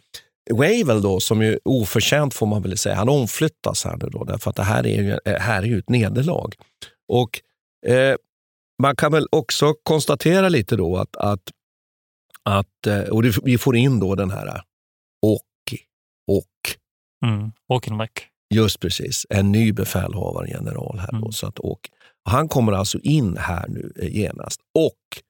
[0.53, 4.49] Wavell då, som ju oförtjänt får man väl säga, han omflyttas här nu då, därför
[4.49, 6.55] att det här är ju, eh, här är ju ett nederlag.
[7.07, 7.41] Och
[7.87, 8.15] eh,
[8.81, 11.51] man kan väl också konstatera lite då att, att,
[12.43, 14.61] att eh, och vi får in då den här
[15.21, 15.79] Åki,
[16.27, 16.75] och.
[17.25, 18.27] Mm, Åkenbeck.
[18.53, 21.09] Just precis, en ny befälhavare, general här.
[21.09, 21.21] Mm.
[21.21, 21.89] Då, så att, och,
[22.23, 24.61] han kommer alltså in här nu eh, genast.
[24.73, 25.23] Och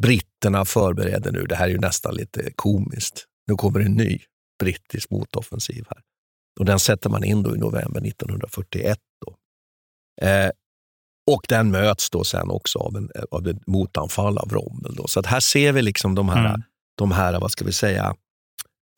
[0.00, 4.20] britterna förbereder nu, det här är ju nästan lite komiskt, nu kommer en ny
[4.62, 6.02] brittisk motoffensiv här.
[6.60, 8.98] Och den sätter man in då i november 1941.
[9.26, 9.36] Då.
[10.26, 10.50] Eh,
[11.30, 14.94] och den möts då sen också av, en, av ett motanfall av Rommel.
[14.94, 15.06] Då.
[15.06, 16.62] Så att här ser vi liksom de här, mm.
[16.94, 18.14] de här vad ska vi säga,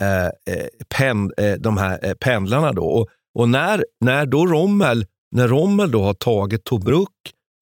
[0.02, 2.72] eh, eh pen, eh, de här eh, pendlarna.
[2.72, 2.84] Då.
[2.84, 7.08] Och, och, när, när då Rommel, när Rommel då har tagit Tobruk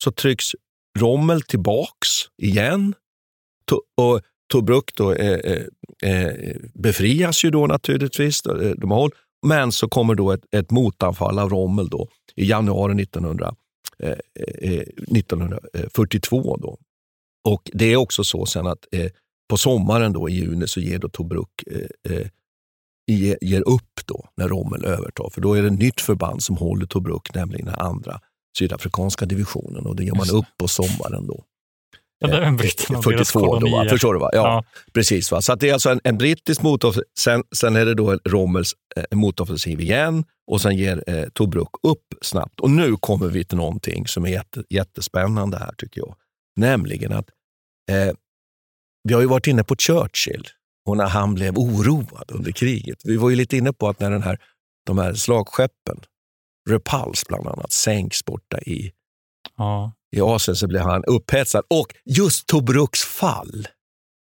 [0.05, 0.47] så trycks
[0.99, 2.09] Rommel tillbaks
[2.43, 2.95] igen.
[3.67, 4.21] To, och
[4.53, 5.63] Tobruk då, eh,
[6.03, 9.11] eh, befrias ju då naturligtvis, eh, de håll,
[9.47, 13.55] men så kommer då ett, ett motanfall av Rommel då, i januari 1900,
[13.99, 14.17] eh,
[15.09, 16.39] 1942.
[16.39, 16.79] Eh, då.
[17.49, 19.11] Och Det är också så sen att eh,
[19.49, 21.65] på sommaren då, i juni så ger då Tobruk
[23.07, 25.31] ge, ger upp då när Rommel övertar.
[25.31, 28.21] För då är det ett nytt förband som håller Tobruk, nämligen den andra
[28.59, 29.87] sydafrikanska divisionen.
[29.87, 31.45] Och det ger man upp på sommaren då.
[32.59, 33.87] Britterna 42 då, va?
[33.89, 34.21] förstår du?
[34.21, 34.31] Va?
[34.33, 34.65] Ja, Ja.
[34.93, 35.33] Precis.
[35.33, 35.43] Va?
[35.43, 39.05] Så det är alltså en, en brittisk motoffensiv, sen, sen är det då Rommels eh,
[39.17, 42.61] motoffensiv igen och sen ger eh, Tobruk upp snabbt.
[42.61, 46.15] Och nu kommer vi till någonting som är jätte, jättespännande här tycker jag.
[46.57, 47.27] Nämligen att
[47.91, 48.15] eh,
[49.09, 50.49] vi har ju varit inne på Churchill
[50.89, 52.99] och när han blev oroad under kriget.
[53.05, 54.39] Vi var ju lite inne på att när den här,
[54.87, 56.01] de här slagskeppen,
[56.71, 58.93] Repulse bland annat, sänks borta i
[59.57, 59.93] Ja.
[60.17, 61.65] i Asien så blir han upphetsad.
[61.71, 63.69] Och just Tobruks fall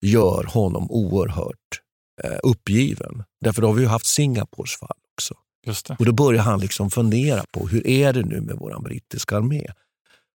[0.01, 1.81] gör honom oerhört
[2.23, 3.23] eh, uppgiven.
[3.41, 5.33] Därför då har vi ju haft Singapores fall också.
[5.67, 5.95] Just det.
[5.99, 9.67] Och då börjar han liksom fundera på hur är det nu med vår brittiska armé?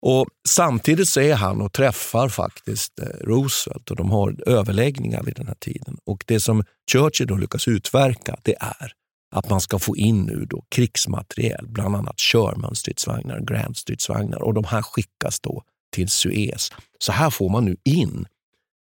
[0.01, 5.35] Och Samtidigt så är han och träffar faktiskt eh, Roosevelt och de har överläggningar vid
[5.35, 5.97] den här tiden.
[6.05, 8.93] Och Det som Churchill då lyckas utverka det är
[9.31, 14.81] att man ska få in nu då krigsmateriel, bland annat Sherman-stridsvagnar, Grant-stridsvagnar och de här
[14.81, 16.71] skickas då till Suez.
[16.99, 18.25] Så här får man nu in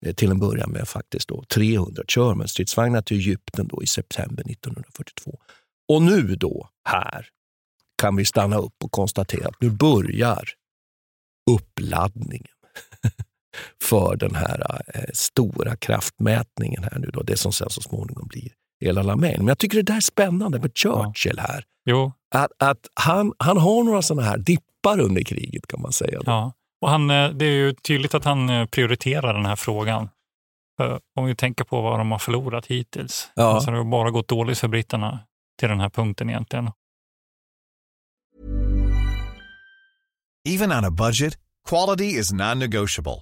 [0.05, 5.39] eh, till en början med faktiskt då 300 Sherman-stridsvagnar till Egypten då i september 1942.
[5.87, 7.27] Och nu då, här,
[7.97, 10.49] kan vi stanna upp och konstatera att nu börjar
[11.51, 12.55] uppladdningen
[13.81, 18.51] för den här eh, stora kraftmätningen här nu då, det som sen så småningom blir
[18.81, 19.37] El Alamein.
[19.37, 21.63] Men jag tycker det där är spännande med Churchill här.
[21.85, 22.11] Jo.
[22.35, 26.19] Att, att han, han har några sådana här dippar under kriget kan man säga.
[26.25, 26.53] Ja.
[26.81, 30.09] Och han, eh, det är ju tydligt att han eh, prioriterar den här frågan.
[31.15, 33.31] Om vi tänker på vad de har förlorat hittills.
[33.35, 33.43] Ja.
[33.43, 35.19] Alltså det har bara gått dåligt för britterna
[35.59, 36.71] till den här punkten egentligen.
[40.49, 41.37] Even on a budget,
[41.69, 43.21] quality is non-negotiable.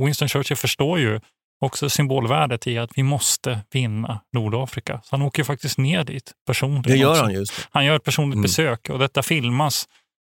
[0.00, 1.20] Winston Churchill förstår ju
[1.60, 5.00] också symbolvärdet i att vi måste vinna Nordafrika.
[5.04, 6.82] Så han åker ju faktiskt ner dit personligen.
[6.82, 7.22] Det gör också.
[7.22, 7.56] han just.
[7.56, 7.62] det.
[7.70, 8.42] Han gör ett personligt Mm.
[8.42, 9.88] besök och detta filmas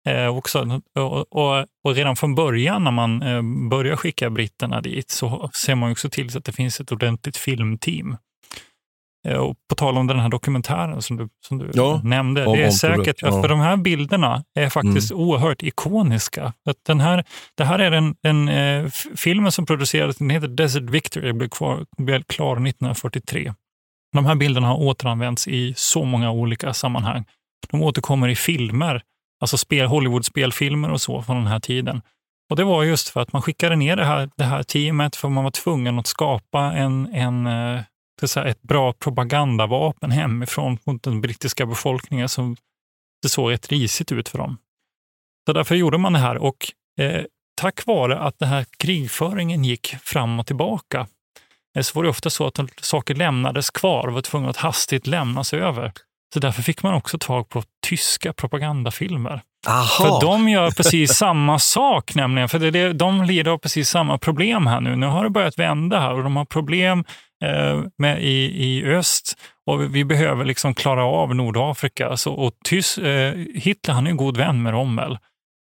[0.08, 0.80] eh, också.
[0.94, 5.74] Och, och, och redan från början när man eh, börjar skicka britterna dit så ser
[5.74, 8.16] man ju också till så att det finns ett ordentligt filmteam.
[9.26, 12.44] Eh, och på tal om den här dokumentären som du, som du Ja, nämnde.
[12.44, 13.42] det är säkert, ja.
[13.42, 16.44] för de här bilderna är faktiskt oerhört ikoniska.
[16.44, 20.82] Att den här, det här är en, en eh, filmen som producerades, den heter Desert
[20.90, 23.54] Victory, blev, kvar, blev klar 1943.
[24.12, 27.24] De här bilderna har återanvänts i så många olika sammanhang.
[27.70, 29.02] De återkommer i filmer,
[29.40, 32.02] alltså spel, Hollywood-spelfilmer och så från den här tiden.
[32.50, 35.28] Och Det var just för att man skickade ner det här, det här teamet för
[35.28, 37.46] man var tvungen att skapa en, en,
[38.20, 42.56] det så här, ett bra propagandavapen hemifrån mot den brittiska befolkningen som
[43.22, 44.58] det såg rätt risigt ut för dem.
[45.46, 47.24] Så därför gjorde man det här och eh,
[47.60, 51.06] tack vare att den här krigföringen gick fram och tillbaka
[51.76, 55.06] eh, så var det ofta så att saker lämnades kvar och var tvungna att hastigt
[55.06, 55.92] lämnas över.
[56.34, 59.42] Så därför fick man också tag på tyska propagandafilmer.
[59.68, 59.86] Aha.
[59.86, 62.48] För de gör precis samma sak nämligen.
[62.48, 64.96] För det, det, de lider av precis samma problem här nu.
[64.96, 67.04] Nu har det börjat vända här och de har problem
[67.44, 72.16] eh, med, i, i öst och vi behöver liksom klara av Nordafrika.
[72.16, 75.18] Så, och Tys, eh, Hitler han är en god vän med Rommel.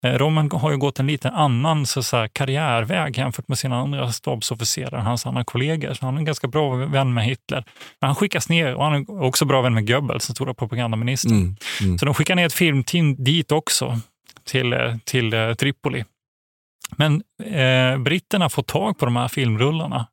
[0.05, 3.77] Eh, Rommel har ju gått en lite annan så, så här, karriärväg jämfört med sina
[3.77, 5.95] andra stabsofficerare, hans andra kollegor.
[5.95, 7.65] Så han är en ganska bra vän med Hitler.
[8.01, 11.33] Men han skickas ner och han är också bra vän med Goebbels, den stora propagandaministern.
[11.33, 11.99] Mm, mm.
[11.99, 14.01] Så de skickar ner ett filmteam dit också,
[14.45, 16.05] till, eh, till eh, Tripoli.
[16.97, 20.07] Men eh, britterna får tag på de här filmrullarna.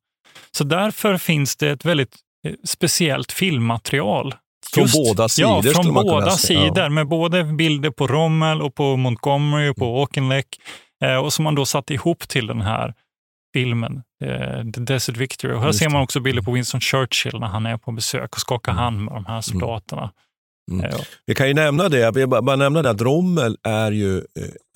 [0.51, 2.15] Så därför finns det ett väldigt
[2.63, 4.35] speciellt filmmaterial.
[4.73, 6.59] Från båda sidor Ja, från båda säga.
[6.59, 6.65] Ja.
[6.73, 9.95] sidor med både bilder på Rommel och på Montgomery och på Mm.
[9.99, 10.47] Auchinleck
[11.03, 12.93] eh, och som man då satte ihop till den här
[13.53, 15.53] filmen, eh, The Desert Victory.
[15.53, 18.33] Och här Just ser man också bilder på Winston Churchill när han är på besök
[18.33, 20.11] och skakar hand med de här soldaterna.
[20.71, 20.91] Mm.
[21.25, 24.23] Vi kan ju nämna det, jag bara bara nämna det att Rommel är ju, eh,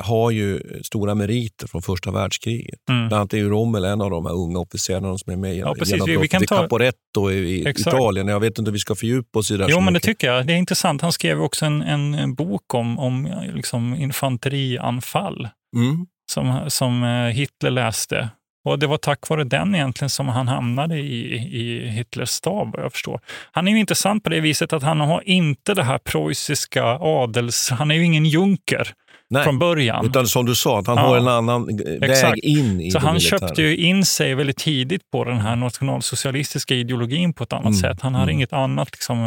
[0.04, 2.80] har ju stora meriter från första världskriget.
[2.90, 3.08] Mm.
[3.08, 5.76] Bland annat är ju Rommel en av de här unga officerarna som är med Ja,
[5.80, 6.08] precis.
[6.08, 7.88] genom Vi- kan ta- Caporetto i, Exakt.
[7.96, 8.28] Italien.
[8.28, 10.28] Jag vet inte om vi ska fördjupa oss i det här Jo, men det tycker
[10.34, 10.48] jag.
[10.48, 11.02] Det är intressant.
[11.02, 16.06] Han skrev också en, en, en bok om, om liksom infanterianfall Mm.
[16.32, 18.30] som, som eh, Hitler läste.
[18.68, 22.84] Och Det var tack vare den egentligen som han hamnade i, i Hitlers stab, vad
[22.84, 23.20] jag förstår.
[23.52, 27.70] Han är ju intressant på det viset att han har inte det här preussiska adels...
[27.70, 28.94] Han är ju ingen junker
[29.30, 30.06] Nej, från början.
[30.06, 31.04] Utan som du sa, att han Ja.
[31.04, 32.32] har en annan eh, Exakt.
[32.34, 33.40] väg in i Så han militära.
[33.40, 37.78] köpte ju in sig väldigt tidigt på den här nationalsocialistiska ideologin på ett annat Mm,
[37.80, 38.02] sätt.
[38.02, 38.34] Han hade mm.
[38.36, 39.18] inget annat liksom,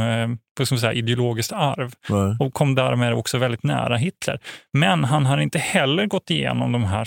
[0.58, 2.36] vad ska man säga, ideologiskt arv Nej.
[2.40, 4.38] och kom därmed också väldigt nära Hitler.
[4.72, 7.04] Men han hade inte heller gått igenom de här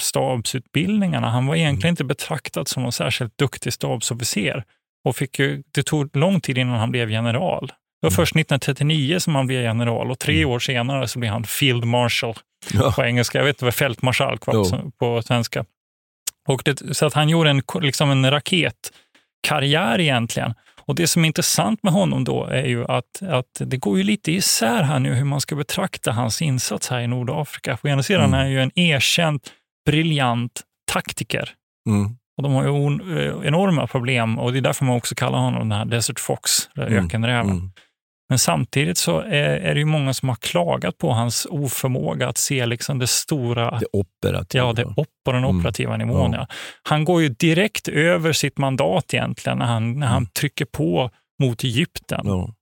[0.48, 1.30] stabsutbildningarna.
[1.30, 4.64] Han var egentligen inte betraktad som någon särskilt duktig stabsofficer
[5.08, 7.68] och fick ju, det tog lång tid innan han blev general.
[8.02, 11.44] Det var först 1939 som han blev general och tre år senare så blev han
[11.44, 12.36] Field Marshal
[12.74, 12.92] Ja.
[12.96, 13.38] på engelska.
[13.38, 15.66] Jag vet inte vad fältmarskalk var på, på svenska.
[16.48, 20.54] Och det, så att han gjorde en, liksom en raketkarriär egentligen.
[20.86, 24.04] Och Det som är intressant med honom då är ju att, att det går ju
[24.04, 27.78] lite isär här nu hur man ska betrakta hans insats här i Nordafrika.
[27.78, 28.34] På ena sidan Mm.
[28.34, 29.40] är han ju en erkänd,
[29.86, 31.50] briljant taktiker.
[31.90, 32.18] Mm.
[32.38, 35.38] Och de har ju on, eh, enorma problem och det är därför man också kallar
[35.40, 37.06] honom den här Desert Fox, Mm.
[37.06, 37.50] ökenräven.
[37.52, 37.72] Mm.
[38.30, 42.38] Men samtidigt så är, är det ju många som har klagat på hans oförmåga att
[42.38, 44.64] se liksom det stora, Det operativa.
[44.66, 45.60] ja, det op på den Mm.
[45.60, 46.34] operativa nivån.
[46.34, 46.48] Ja.
[46.84, 50.30] Han går ju direkt över sitt mandat egentligen när han, när han Mm.
[50.40, 51.10] trycker på
[51.42, 52.22] mot Egypten.
[52.24, 52.54] Ja.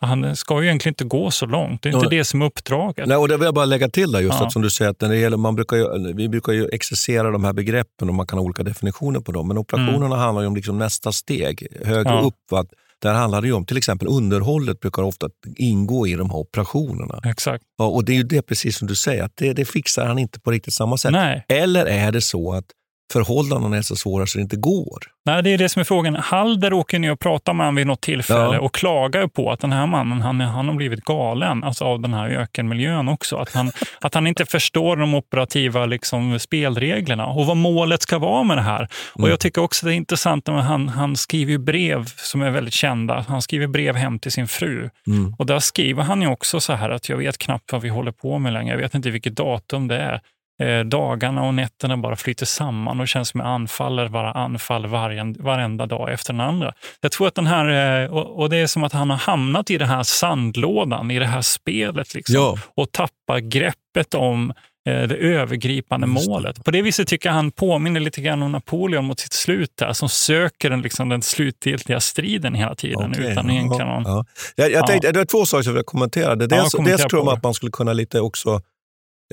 [0.00, 1.82] Han ska ju egentligen inte gå så långt.
[1.82, 2.10] Det är inte Ja.
[2.10, 3.06] det som är uppdraget.
[3.08, 4.46] Nej, och det vill jag bara lägga till där, just Ja.
[4.46, 7.30] att som du säger, att när det gäller, man brukar ju, vi brukar ju exercera
[7.30, 9.48] de här begreppen och man kan ha olika definitioner på dem.
[9.48, 12.12] Men operationerna handlar ju om liksom nästa steg, högre Mm.
[12.14, 12.20] Ja.
[12.20, 12.34] upp.
[12.50, 12.64] Va?
[13.02, 17.20] Där handlar det ju om, till exempel underhållet brukar ofta ingå i de här operationerna.
[17.24, 17.64] Exakt.
[17.78, 20.18] Ja, och det är ju det precis som du säger, att det, det fixar han
[20.18, 21.12] inte på riktigt samma sätt.
[21.12, 21.44] Nej.
[21.48, 22.64] Eller är det så att
[23.12, 24.98] förhållandena är så svåra så det inte går?
[25.26, 26.14] Nej, det är det som är frågan.
[26.16, 28.60] Halder åker ner och pratar med honom vid något tillfälle Ja.
[28.60, 32.14] och klagar på att den här mannen han, han har blivit galen alltså av den
[32.14, 33.36] här ökenmiljön också.
[33.36, 38.42] Att han, att han inte förstår de operativa liksom, spelreglerna och vad målet ska vara
[38.42, 38.88] med det här.
[39.12, 39.30] Och Mm.
[39.30, 42.74] Jag tycker också det är intressant att han, han skriver ju brev som är väldigt
[42.74, 43.24] kända.
[43.28, 44.90] Han skriver brev hem till sin fru.
[45.06, 45.34] Mm.
[45.38, 48.12] Och där skriver han ju också så här att jag vet knappt vad vi håller
[48.12, 48.74] på med längre.
[48.74, 50.20] Jag vet inte vilket datum det är.
[50.62, 55.34] Eh, dagarna och nätterna bara flyter samman och känns som jag anfaller bara anfall varje,
[55.38, 56.72] varenda dag efter den andra.
[57.00, 59.78] Jag tror att den här, eh, och, det är som att han har hamnat i
[59.78, 62.58] den här sandlådan, i det här spelet liksom, Ja.
[62.76, 64.50] och tappar greppet om
[64.88, 66.64] eh, det övergripande målet.
[66.64, 69.92] På det viset tycker jag han påminner lite grann om Napoleon mot sitt slut där,
[69.92, 74.02] som söker den, liksom, den slutgiltiga striden hela tiden Okej, utan ja, någon...
[74.06, 74.24] ja.
[74.56, 74.86] Jag, jag Ja.
[74.86, 76.34] tänkte, det var två saker som jag vill kommentera.
[76.36, 78.60] Det- Dels, kommentera dels tror jag att man skulle kunna lite också...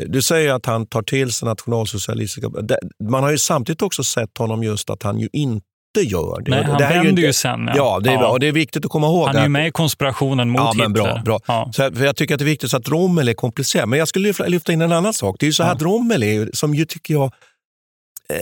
[0.08, 2.50] Du säger att han tar till sig nationalsocialistiska...
[3.04, 5.62] Man har ju samtidigt också sett honom just att han ju inte
[6.02, 6.52] gör det.
[6.52, 7.70] Nej, han det här är vänder ju inte- sen.
[7.76, 8.28] Ja, det är, bra.
[8.28, 9.28] Och det är viktigt att komma ihåg.
[9.28, 11.08] Han är ju med i konspirationen mot Ja, men bra.
[11.08, 11.22] Hitler.
[11.24, 11.40] bra.
[11.48, 11.70] Ja.
[11.74, 13.90] Så, för jag tycker att det är viktigt att Rommel är komplicerad.
[13.90, 15.36] Men jag skulle lyfta, in en annan sak.
[15.40, 15.76] Det är ju så här Ja.
[15.76, 17.24] att Rommel är som ju tycker jag
[18.30, 18.38] eh,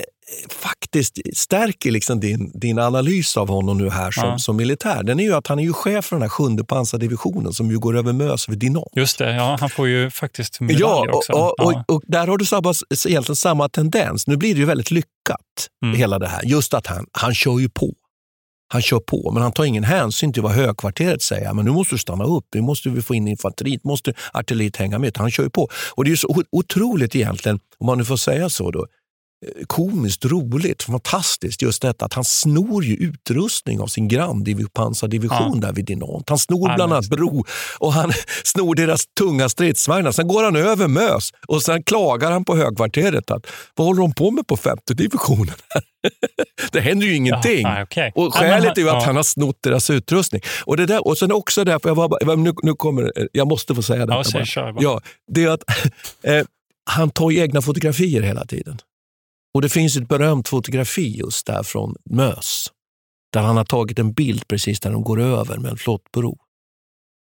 [0.49, 4.37] faktiskt stärker liksom din, din analys av honom nu här som, Ja.
[4.39, 5.03] som militär.
[5.03, 7.79] Den är ju att han är ju chef för den här sjunde pansardivisionen som ju
[7.79, 8.87] går över Mös vid Dinant.
[8.95, 11.31] Just det, ja, han får ju faktiskt medalj Ja, och, också.
[11.33, 11.83] och, ja.
[11.87, 12.73] och, och där har du samma,
[13.07, 14.27] egentligen samma tendens.
[14.27, 15.09] Nu blir det ju väldigt lyckat,
[15.85, 15.95] Mm.
[15.97, 16.41] hela det här.
[16.45, 17.93] Just att han, han kör ju på.
[18.67, 21.53] Han kör på, men han tar ingen hänsyn till vad högkvarteret säger.
[21.53, 24.99] Men nu måste du stanna upp, nu måste vi få in infanteriet, måste artilleriet hänga
[24.99, 25.17] med.
[25.17, 25.69] Han kör ju på.
[25.95, 28.85] Och det är ju så otroligt egentligen, om man nu får säga så, då,
[29.67, 31.61] komiskt roligt, fantastiskt.
[31.61, 35.67] Just detta att han snor ju utrustning av sin grannpansardivision ja.
[35.67, 36.29] där vid Dinant.
[36.29, 37.45] Han snor ja, bland annat bro
[37.79, 38.13] och han
[38.43, 40.11] snor deras tunga stridsvagnar.
[40.11, 44.13] Sen går han över Mös och sen klagar han på högkvarteret att vad håller de
[44.13, 45.55] på med på femte divisionen?
[46.71, 47.61] det händer ju ingenting.
[47.61, 48.11] Ja, okay.
[48.15, 50.41] Och skälet är ju att han har snott deras utrustning.
[50.65, 53.81] Och, det där, och sen också därför, jag, var, nu, nu kommer, jag måste få
[53.81, 54.45] säga detta.
[54.55, 55.63] Ja, ja, det är att
[56.23, 56.45] eh,
[56.85, 58.79] han tar ju egna fotografier hela tiden.
[59.53, 62.67] Och Det finns ett berömt fotografi just där från Mös.
[63.33, 66.37] Där han har tagit en bild precis där de går över med en flottbro.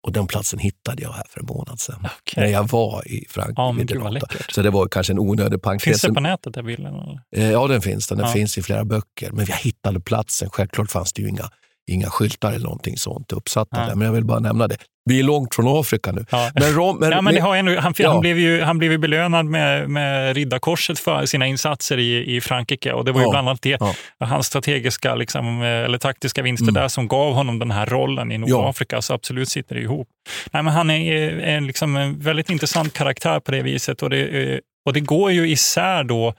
[0.07, 1.99] Och den platsen hittade jag här för en månad sedan.
[1.99, 2.43] Okay.
[2.43, 3.95] När jag var i Frankrike.
[4.29, 5.83] Ja, så det var kanske en onödig parentes.
[5.83, 6.93] Finns det på nätet, den bilden?
[7.35, 8.07] Eh, ja, den finns.
[8.07, 8.33] Den, den ja.
[8.33, 9.31] finns i flera böcker.
[9.31, 10.49] Men jag hittade platsen.
[10.49, 11.49] Självklart fanns det ju inga
[11.91, 13.87] inga skyltar eller någonting sånt uppsatta ja.
[13.87, 13.95] där.
[13.95, 14.77] Men jag vill bara nämna det.
[15.05, 16.25] Vi är långt från Afrika nu.
[16.29, 16.51] Ja.
[16.55, 18.11] Men, Rom, men, ja, men har ändå, han, ja.
[18.11, 22.41] han, blev ju, han blev ju belönad med, med Riddarkorset för sina insatser i, i
[22.41, 22.93] Frankrike.
[22.93, 23.79] Och Det var ju bland annat det,
[24.19, 26.73] hans strategiska liksom, eller taktiska vinster mm.
[26.73, 29.01] där som gav honom den här rollen i Nordafrika.
[29.01, 30.07] Så absolut sitter det ihop.
[30.51, 34.03] Nej, men han är, är liksom en väldigt intressant karaktär på det viset.
[34.03, 36.33] Och det, och det går ju isär då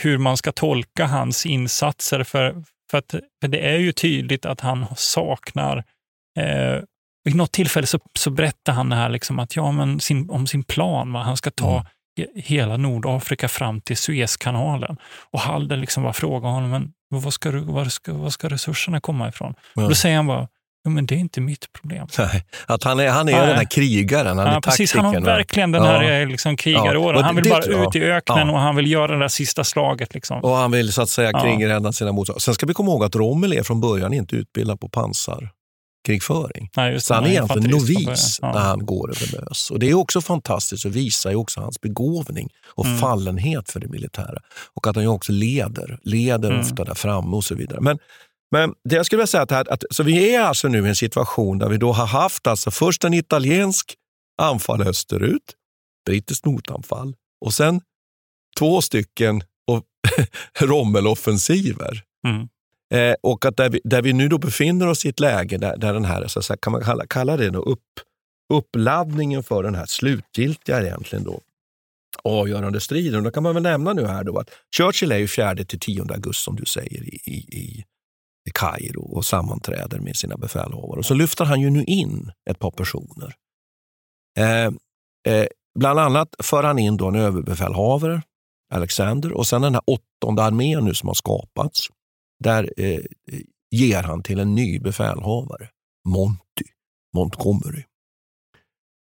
[0.00, 2.24] hur man ska tolka hans insatser.
[2.24, 2.54] För,
[2.94, 5.76] för, att, för det är ju tydligt att han saknar
[6.38, 6.82] eh,
[7.24, 10.46] vid något tillfälle så, så berättar han det här liksom att, ja, men sin, om
[10.46, 11.12] sin plan.
[11.12, 11.22] Va?
[11.22, 11.72] Han ska ta
[12.18, 12.30] mm.
[12.34, 14.96] hela Nordafrika fram till Suezkanalen.
[15.30, 16.92] Och Halder liksom bara frågar honom, men
[17.22, 19.54] var ska, var ska, var ska resurserna komma ifrån?
[19.74, 20.48] Och då säger han bara,
[20.84, 22.06] Ja, men det är inte mitt problem.
[22.18, 23.46] Nej, att han är, han är Nej.
[23.46, 26.26] den här krigaren, han ja, är precis, Han har verkligen den här ja.
[26.26, 27.20] liksom, krigaråren.
[27.20, 27.26] Ja.
[27.26, 30.14] Han vill det, bara ut i öknen och han vill göra det där sista slaget.
[30.14, 30.44] Liksom.
[30.44, 32.40] Och han vill så att säga kringrädda sina motståndare.
[32.40, 36.70] Sen ska vi komma ihåg att Rommel är från början inte utbildad på pansarkrigföring.
[36.76, 38.52] Nej, så han är egentligen novis ja.
[38.52, 39.70] när han går över Mös.
[39.70, 42.98] Och det är också fantastiskt och visar ju också hans begåvning och mm.
[42.98, 44.38] fallenhet för det militära.
[44.74, 46.60] Och att han ju också leder, leder mm.
[46.60, 47.80] ofta där framme och så vidare.
[47.80, 47.98] Men
[48.54, 50.96] men det jag skulle vilja säga att, att så vi är alltså nu i en
[50.96, 53.94] situation där vi då har haft alltså först en italiensk
[54.42, 55.54] anfall österut,
[56.06, 57.80] brittiskt motanfall och sen
[58.58, 59.42] två stycken
[60.60, 62.02] Rommeloffensiver.
[62.26, 62.48] Mm.
[62.94, 65.76] Eh, och att där vi, där vi nu då befinner oss i ett läge där,
[65.76, 67.80] där den här, så säga, kan man kalla, kalla det då upp,
[68.52, 71.40] uppladdningen för den här slutgiltiga egentligen då,
[72.24, 73.18] avgörande striden.
[73.18, 75.80] Och då kan man väl nämna nu här då att Churchill är ju 4 till
[75.80, 77.84] 10 augusti som du säger i, i, i
[78.48, 80.98] i Kairo och sammanträder med sina befälhavare.
[80.98, 83.34] Och så lyfter han ju nu in ett par personer.
[84.38, 84.70] Eh,
[85.34, 85.46] eh,
[85.78, 88.22] bland annat för han in då en överbefälhavare,
[88.74, 91.88] Alexander, och sen den här åttonde armén nu som har skapats.
[92.44, 93.00] Där eh,
[93.70, 95.68] ger han till en ny befälhavare,
[96.08, 96.64] Monty,
[97.14, 97.84] Montgomery.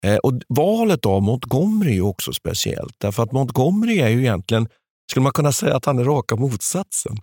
[0.06, 4.68] Eh, och valet av Montgomery är också speciellt, därför att Montgomery är ju egentligen,
[5.10, 7.16] skulle man kunna säga att han är raka motsatsen.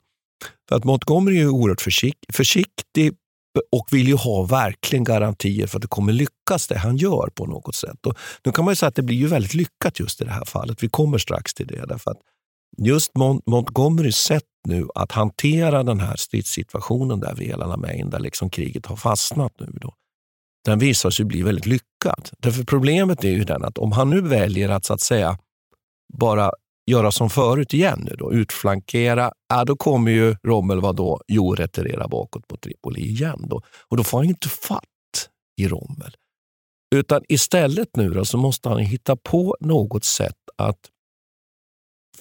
[0.70, 3.14] För att Montgomery är oerhört försikt, försiktig
[3.72, 7.46] och vill ju ha verkligen garantier för att det kommer lyckas det han gör på
[7.46, 8.06] något sätt.
[8.06, 10.32] Och nu kan man ju säga att det blir ju väldigt lyckat just i det
[10.32, 10.84] här fallet.
[10.84, 11.86] Vi kommer strax till det.
[11.86, 12.18] Därför att
[12.78, 18.20] just Mont Montgomerys sätt nu att hantera den här stridssituationen där vid El Alamein, där
[18.20, 19.94] liksom kriget har fastnat nu, då,
[20.66, 22.30] den visar sig bli väldigt lyckad.
[22.38, 25.38] Därför problemet är ju den att om han nu väljer att så att säga
[26.14, 26.52] bara
[26.92, 31.22] göra som förut igen, nu då, utflankera, ja, då kommer ju Rommel vad då?
[31.28, 33.46] Jo, retirera bakåt på Tripoli igen.
[33.50, 33.62] Då.
[33.88, 34.84] Och då får han inte fatt
[35.58, 36.16] i Rommel.
[36.96, 40.80] Utan istället nu då, så måste han hitta på något sätt att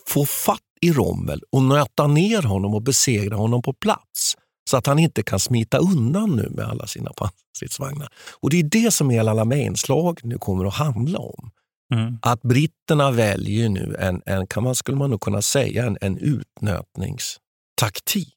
[0.07, 4.37] få fatt i Rommel och nöta ner honom och besegra honom på plats
[4.71, 8.09] så att han inte kan smita undan nu med alla sina pansarstridsvagnar.
[8.41, 11.51] Och det är det som hela Alameins lag nu kommer att handla om.
[11.95, 12.19] Mm.
[12.23, 16.19] Att britterna väljer nu en, en kan man, skulle man nog kunna säga, en, en
[16.19, 18.35] utnötningstaktik.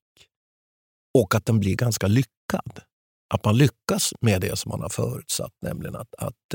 [1.14, 2.80] Och att den blir ganska lyckad.
[3.34, 6.54] Att man lyckas med det som man har förutsatt, nämligen att, att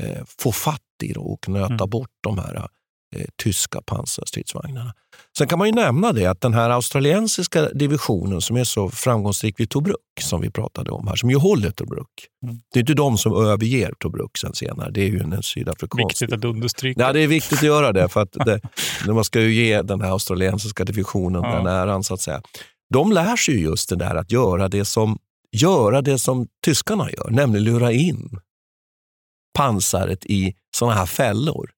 [0.00, 1.90] eh, få fatt i och nöta mm.
[1.90, 2.68] bort de här
[3.16, 4.94] eh, tyska pansarstridsvagnarna.
[5.38, 9.60] Sen kan man ju nämna det att den här australiensiska divisionen som är så framgångsrik
[9.60, 12.06] vid Tobruk, som vi pratade om här, som ju håller Tobruk.
[12.44, 12.60] Mm.
[12.72, 16.22] Det är inte de som överger Tobruk sen senare, det är ju en sydafrikansk.
[16.22, 17.00] Viktigt att understryka.
[17.00, 18.60] Ja, det är viktigt att göra det, för att det,
[19.12, 21.56] man ska ju ge den här australiensiska divisionen ja.
[21.56, 22.42] den äran, så att säga.
[22.94, 25.18] De lär sig just det där att göra det som,
[25.52, 28.40] göra det som tyskarna gör, nämligen lura in
[29.58, 31.70] pansaret i sådana här fällor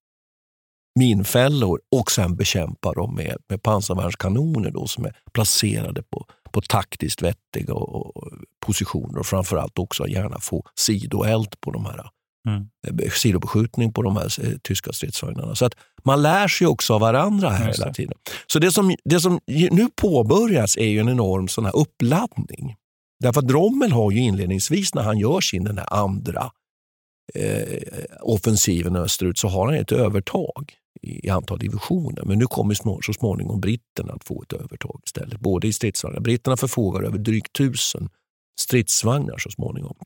[0.95, 7.23] minfällor och sen bekämpa dem med, med pansarvärnskanoner då, som är placerade på, på taktiskt
[7.23, 8.29] vettiga och, och
[8.67, 12.11] positioner och framförallt också gärna få sidoeld på de här
[12.49, 12.69] Mm.
[13.11, 15.55] sidobeskjutning på de här eh, tyska stridsvagnarna.
[15.55, 15.75] Så att
[16.05, 18.15] man lär sig också av varandra här Just hela tiden.
[18.47, 22.77] Så det som, det som nu påbörjas är ju en enorm sån här uppladdning.
[23.21, 26.51] Därför att Rommel har ju inledningsvis när han gör sin den här andra
[27.35, 27.83] eh,
[28.21, 32.23] offensiven österut så har han ett övertag i, antal divisioner.
[32.25, 35.41] Men nu kommer så småningom britterna att få ett övertag istället.
[35.41, 36.21] Både i stridsvagnar.
[36.21, 38.09] Britterna förfogar över drygt tusen
[38.61, 39.97] stridsvagnar så småningom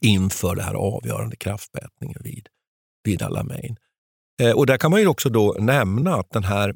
[0.00, 2.48] inför det här avgörande kraftmätningen vid,
[3.04, 3.76] vid Alamein.
[4.42, 6.74] Eh, och där kan man ju också då nämna att den här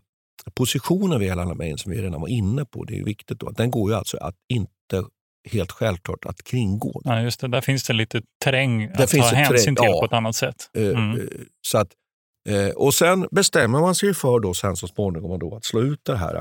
[0.55, 3.71] positionen vid Alamein som vi redan var inne på, det är viktigt då, att den
[3.71, 5.05] går ju alltså att inte
[5.51, 7.01] helt självklart att kringgå.
[7.05, 7.49] Ja, just det.
[7.49, 10.01] Där finns det lite terräng Där att ta hänsyn terräng, till ja.
[10.01, 10.71] på ett annat sätt.
[10.75, 11.21] Eh, Mm.
[11.21, 11.27] eh,
[11.67, 11.89] Så att,
[12.47, 16.01] eh, och sen bestämmer man sig för då sen så småningom då att slå ut
[16.05, 16.35] det här,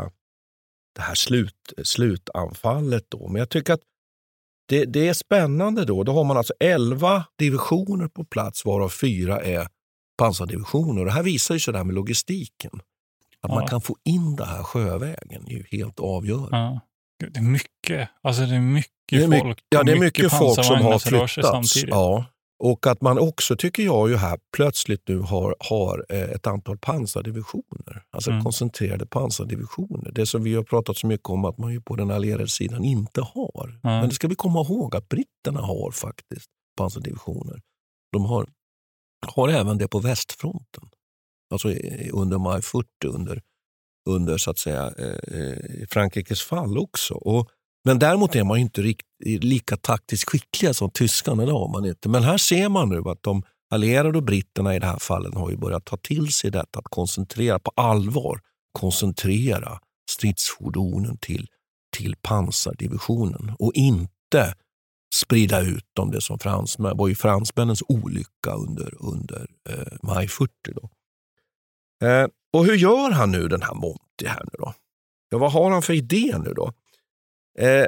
[0.96, 3.06] det här slut, slutanfallet.
[3.10, 3.28] Då.
[3.28, 3.80] Men jag tycker att
[4.68, 6.04] det, det är spännande då.
[6.04, 9.68] Då har man alltså 11 divisioner på plats varav fyra är
[10.18, 11.06] pansardivisioner.
[11.06, 12.72] Det här visar ju sig det här med logistiken.
[13.42, 13.68] Att man Ja.
[13.68, 16.58] kan få in det här sjövägen är ju helt avgörande.
[16.58, 16.80] Ja.
[17.24, 19.60] Gud, Det är mycket, alltså det är mycket Det är mycket, folk.
[19.70, 21.34] ja, det är mycket folk som har flyttats.
[21.48, 21.90] samtidigt.
[21.90, 22.26] Ja.
[22.60, 26.78] Och att man också, tycker jag, ju här plötsligt nu har, har eh, ett antal
[26.78, 28.04] pansardivisioner.
[28.12, 28.44] Alltså Mm.
[28.44, 30.12] koncentrerade pansardivisioner.
[30.12, 32.84] Det som vi har pratat så mycket om att man ju på den allierade sidan
[32.84, 33.80] inte har.
[33.84, 37.62] Men det ska vi komma ihåg att britterna har faktiskt pansardivisioner.
[38.12, 38.48] De har,
[39.28, 40.90] har även det på västfronten.
[41.54, 41.70] Alltså
[42.12, 43.42] under maj 40, under,
[44.10, 47.14] under så att säga, eh, eh, Frankrikes fall också.
[47.14, 47.50] Och,
[47.86, 51.46] men däremot är man ju inte rikt, lika taktiskt skickliga som tyskarna.
[51.46, 52.10] Det har man inte.
[52.10, 55.50] Men här ser man nu att de allierade och britterna i det här fallet har
[55.50, 58.42] ju börjat ta till sig detta att koncentrera på allvar
[58.80, 59.80] koncentrera
[60.12, 61.48] stridsfordonen till,
[61.98, 64.56] till pansardivisionen och inte
[65.16, 66.12] sprida ut dem.
[66.12, 70.52] Det som fransmän, var ju fransmännens olycka under, under eh, maj 40.
[70.76, 70.90] Då.
[72.08, 74.74] Eh, och hur gör han nu den här Monty här nu då?
[75.30, 76.74] Ja, vad har han för idé nu då?
[77.60, 77.86] Eh,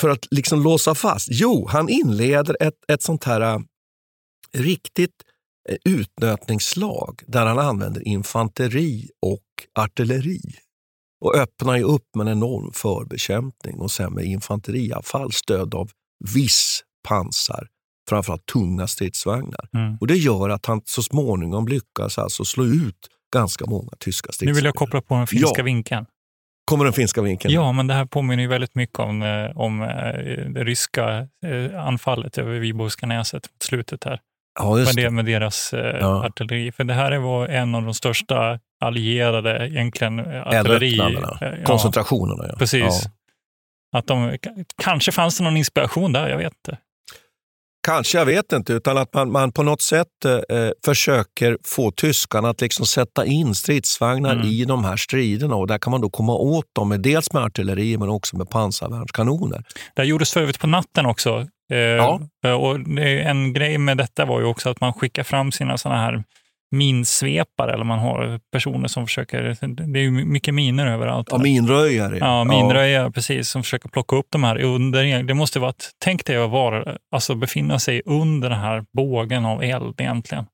[0.00, 1.28] för att liksom låsa fast?
[1.30, 3.58] Jo, han inleder ett, ett sånt här eh,
[4.52, 5.22] riktigt
[5.68, 9.42] eh, utnötningsslag där han använder infanteri och
[9.78, 10.40] artilleri
[11.24, 15.90] och öppnar ju upp med en enorm förbekämpning och sen med infanteriavfall stöd av
[16.34, 17.68] viss pansar,
[18.08, 19.68] framförallt tunga stridsvagnar.
[19.74, 19.96] Mm.
[20.00, 24.32] Och Det gör att han så småningom lyckas alltså slå ut ganska många tyska Nu
[24.32, 24.54] stridsvagnar.
[24.54, 25.64] vill jag koppla på den finska Ja.
[25.64, 26.06] vinkeln.
[26.64, 27.54] Kommer den finska vinkeln?
[27.54, 29.88] Ja, men det här påminner ju väldigt mycket om, eh, om eh,
[30.48, 34.20] det ryska eh, anfallet över Viborgska näset mot slutet här.
[34.60, 36.26] Ja, just med, det, med deras Ja.
[36.26, 36.72] artilleri.
[36.72, 40.96] För det här var en av de största allierade egentligen artilleri...
[40.96, 42.44] Ja, koncentrationerna.
[42.48, 42.54] Ja.
[42.58, 42.82] Precis.
[43.92, 43.98] Ja.
[43.98, 44.38] Att de,
[44.82, 46.78] kanske fanns det någon inspiration där, jag vet inte.
[47.86, 48.72] Kanske, jag vet inte.
[48.72, 53.54] Utan att man, man på något sätt eh, försöker få tyskarna att liksom sätta in
[53.54, 54.46] stridsvagnar Mm.
[54.46, 55.54] i de här striderna.
[55.56, 58.50] Och där kan man då komma åt dem med dels med artilleri men också med
[58.50, 59.62] pansarvärnskanoner.
[59.94, 61.46] Det här gjordes för övrigt på natten också.
[61.72, 62.20] Eh, Ja.
[62.56, 65.96] och det, en grej med detta var ju också att man skickar fram sina såna
[65.96, 66.24] här
[66.74, 69.56] minsvepare, eller man har personer som försöker,
[69.92, 71.28] det är ju mycket miner överallt.
[71.30, 72.18] Ja, minröjare.
[72.18, 75.22] Ja, minröjare, precis, som försöker plocka upp de här under.
[75.22, 79.44] Det måste vara att, tänk dig att vara, alltså befinna sig under den här bågen
[79.44, 80.46] av eld egentligen.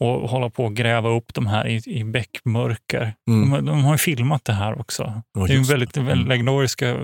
[0.00, 3.14] Och hålla på att gräva upp de här i, i bäckmörker.
[3.30, 3.50] Mm.
[3.50, 5.22] De, de har ju filmat det här också.
[5.34, 6.98] Ja, det är väldigt, väldigt legendariska eh,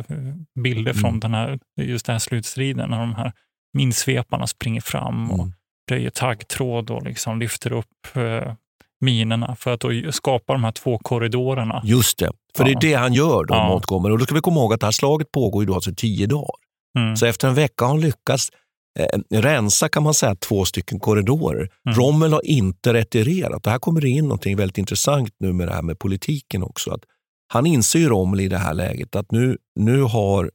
[0.64, 1.20] bilder från Mm.
[1.20, 3.32] den här, just den här slutstriden när de här
[3.76, 5.52] minsveparna springer fram och Mm.
[5.90, 8.52] Röjer taggtråd och liksom lyfter upp eh,
[9.00, 11.82] minerna för att skapa de här två korridorerna.
[11.84, 13.68] Just det, för det är det han gör då, Ja.
[13.68, 14.12] Montgomery.
[14.12, 16.26] Och då ska vi komma ihåg att det här slaget pågår ju då alltså tio
[16.26, 16.56] dagar.
[16.98, 17.16] Mm.
[17.16, 18.48] Så efter en vecka har han lyckats
[18.98, 21.68] eh, rensa kan man säga två stycken korridorer.
[21.86, 21.98] Mm.
[21.98, 23.66] Rommel har inte retirerat.
[23.66, 26.90] Och här kommer det in något väldigt intressant nu med det här med politiken också.
[26.90, 27.00] Att
[27.52, 30.50] han inser ju Rommel i det här läget att nu, nu har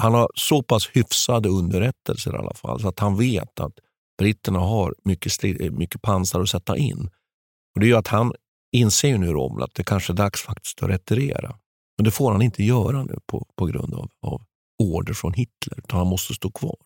[0.00, 3.72] han har så pass hyfsade underrättelser i alla fall så att han vet att
[4.18, 7.10] britterna har mycket, eh, mycket pansar att sätta in.
[7.74, 8.32] Och Det gör att han
[8.72, 11.58] inser ju nu Rommel att det kanske är dags faktiskt att retirera.
[11.96, 14.42] Men det får han inte göra nu på, på grund av, av
[14.82, 16.76] order från Hitler, utan han måste stå kvar.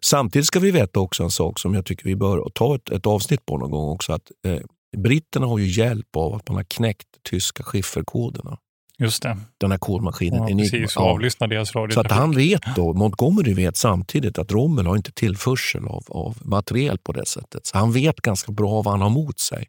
[0.00, 3.06] Samtidigt ska vi veta också en sak som jag tycker vi bör ta ett, ett
[3.06, 4.12] avsnitt på någon gång också.
[4.12, 4.60] Att eh,
[4.96, 8.58] Britterna har ju hjälp av att man har knäckt tyska skifferkoderna.
[8.98, 9.36] Just det.
[9.58, 10.70] Den här kodmaskinen Ja, Enigma.
[10.70, 15.12] precis, avlyssna deras Så att han vet då, Montgomery vet samtidigt att Rommel har inte
[15.12, 17.66] tillförsel av, av materiel på det sättet.
[17.66, 19.66] Så han vet ganska bra vad han har mot sig.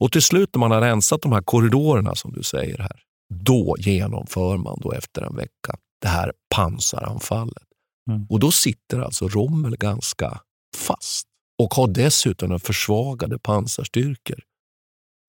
[0.00, 3.00] Och till slut när man har rensat de här korridorerna som du säger här,
[3.34, 7.64] då genomför man då efter en vecka det här pansaranfallet.
[8.10, 8.26] Mm.
[8.30, 10.40] Och då sitter alltså Rommel ganska
[10.76, 11.26] fast.
[11.58, 14.38] och har dessutom försvagade pansarstyrkor.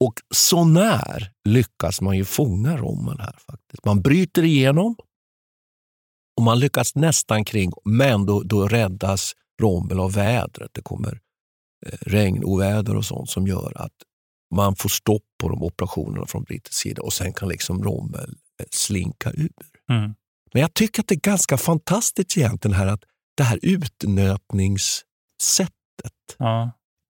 [0.03, 3.35] Och så när lyckas man ju fånga Rommel här.
[3.47, 3.85] faktiskt.
[3.85, 4.95] Man bryter igenom
[6.37, 10.71] och man lyckas nästan kring, men då, då räddas Rommel av vädret.
[10.73, 11.19] Det kommer
[11.85, 13.93] eh, regnoväder och sånt som gör att
[14.55, 18.29] man får stopp på de operationerna från brittisk sida och sen kan liksom Rommel
[18.59, 19.51] eh, slinka ur.
[19.89, 20.15] Mm.
[20.53, 23.03] Men jag tycker att det är ganska fantastiskt egentligen här att
[23.37, 25.73] det här utnötningssättet
[26.37, 26.71] Ja.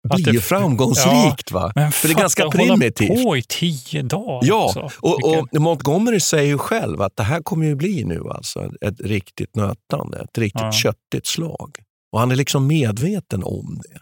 [0.09, 1.51] Blir det- framgångsrikt.
[1.51, 1.73] Ja, va?
[1.75, 3.25] men För det är ganska att hålla primitivt.
[3.25, 4.49] på i tio dagar.
[4.49, 4.91] Ja, också.
[5.01, 8.71] och, Vilken- och Montgomery säger ju själv att det här kommer ju bli nu alltså
[8.81, 10.73] ett riktigt nötande, ett riktigt Ja.
[10.73, 11.77] köttigt slag.
[12.13, 13.99] Och han är liksom medveten om det.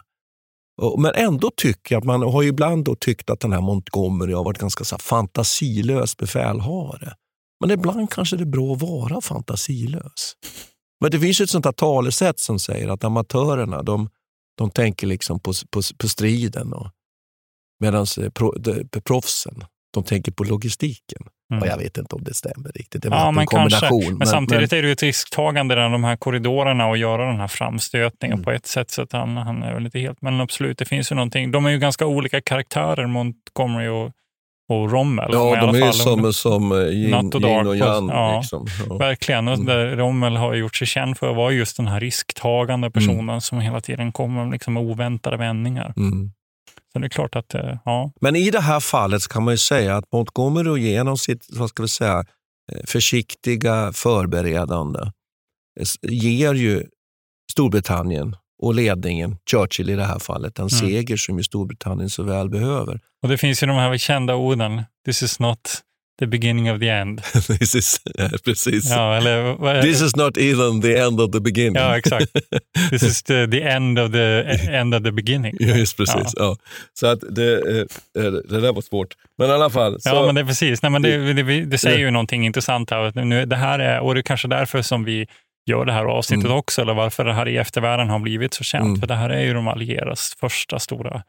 [0.85, 3.61] Och, men ändå tycker jag att man har ju ibland då tyckt att den här
[3.61, 7.13] Montgomery har varit ganska så fantasilös befälhavare.
[7.61, 10.33] Men ibland kanske det är bra att vara fantasilös.
[11.01, 14.09] Men det finns ju ett sånt här talesätt som säger att amatörerna de,
[14.59, 16.73] de tänker liksom på, på, på striden
[17.79, 21.21] medan pro, de, proffsen de tänker på logistiken.
[21.51, 21.63] Mm.
[21.63, 23.01] Och jag vet inte om det stämmer riktigt.
[23.03, 24.01] Det Ja, en men kombination.
[24.01, 24.15] kanske.
[24.15, 27.47] Men, samtidigt är det ju ett risktagande där de här korridorerna och göra den här
[27.47, 28.43] framstötningen Mm.
[28.43, 28.91] på ett sätt.
[28.91, 31.51] Så att han, han är väl inte helt, men absolut, det finns ju någonting.
[31.51, 34.11] De är ju ganska olika karaktärer, Montgomery och,
[34.69, 35.29] och Rommel.
[35.33, 38.09] Ja, de är fall- som, som eh, yin, Natt och yin och yang.
[38.09, 38.67] Ja, Liksom.
[38.89, 38.97] Ja.
[38.97, 39.47] Verkligen.
[39.47, 39.65] Och Mm.
[39.65, 43.59] där Rommel har gjort sig känd för att vara just den här risktagande personen som
[43.59, 45.93] hela tiden kommer med liksom oväntade vändningar.
[45.97, 46.31] Mm.
[46.93, 48.11] Så det är klart att, eh, ja.
[48.21, 51.83] Men i det här fallet kan man ju säga att Montgomery genom sitt vad ska
[51.83, 52.19] vi säga,
[52.71, 54.99] eh, försiktiga förberedande
[55.79, 56.83] eh, ger ju
[57.51, 60.69] Storbritannien och ledningen, Churchill i det här fallet, en Mm.
[60.69, 62.99] seger som ju Storbritannien så väl behöver.
[63.23, 64.81] Och det finns ju de här kända orden.
[65.05, 65.59] This is not
[66.19, 67.21] the beginning of the end.
[67.59, 68.89] This is, ja, precis.
[68.89, 71.75] Ja, eller, This is not even the end of the beginning.
[71.75, 72.33] Ja, exakt.
[72.89, 75.55] This is the, the end of the end of the beginning.
[75.59, 76.33] Ja, just precis.
[76.35, 76.55] Ja.
[76.93, 77.77] Så att det, eh,
[78.25, 79.07] eh, det där var svårt.
[79.37, 80.01] Men i alla fall.
[80.01, 80.81] Så, Ja, men det är precis.
[80.81, 83.23] Nej, men det, det, det säger ju någonting intressant här.
[83.25, 85.27] Nu, det här är, och det är kanske därför som vi
[85.65, 86.57] gör det här avsnittet Mm.
[86.57, 88.85] också, eller varför det här i eftervärlden har blivit så känt.
[88.85, 88.99] Mm.
[88.99, 91.23] För det här är ju de allieras första stora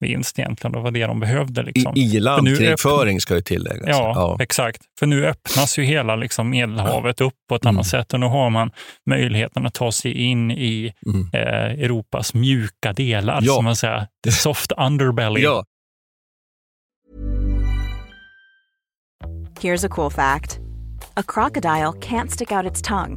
[0.00, 0.72] vinst egentligen.
[0.72, 1.62] Det var det de behövde.
[1.62, 1.92] Liksom.
[1.96, 3.88] I, I landkrigföring ska ju tilläggas.
[3.88, 4.82] Ja, exakt.
[4.98, 7.76] För nu öppnas ju hela liksom Medelhavet upp på ett Mm.
[7.76, 8.70] annat sätt och nu har man
[9.10, 11.30] möjligheten att ta sig in i Mm.
[11.32, 13.52] eh, Europas mjuka delar, Ja.
[13.54, 14.06] som man säger.
[14.24, 15.40] The soft underbelly.
[15.40, 15.64] Ja.
[19.60, 20.58] Here's a cool fact
[21.14, 23.16] a crocodile can't stick out its tongue.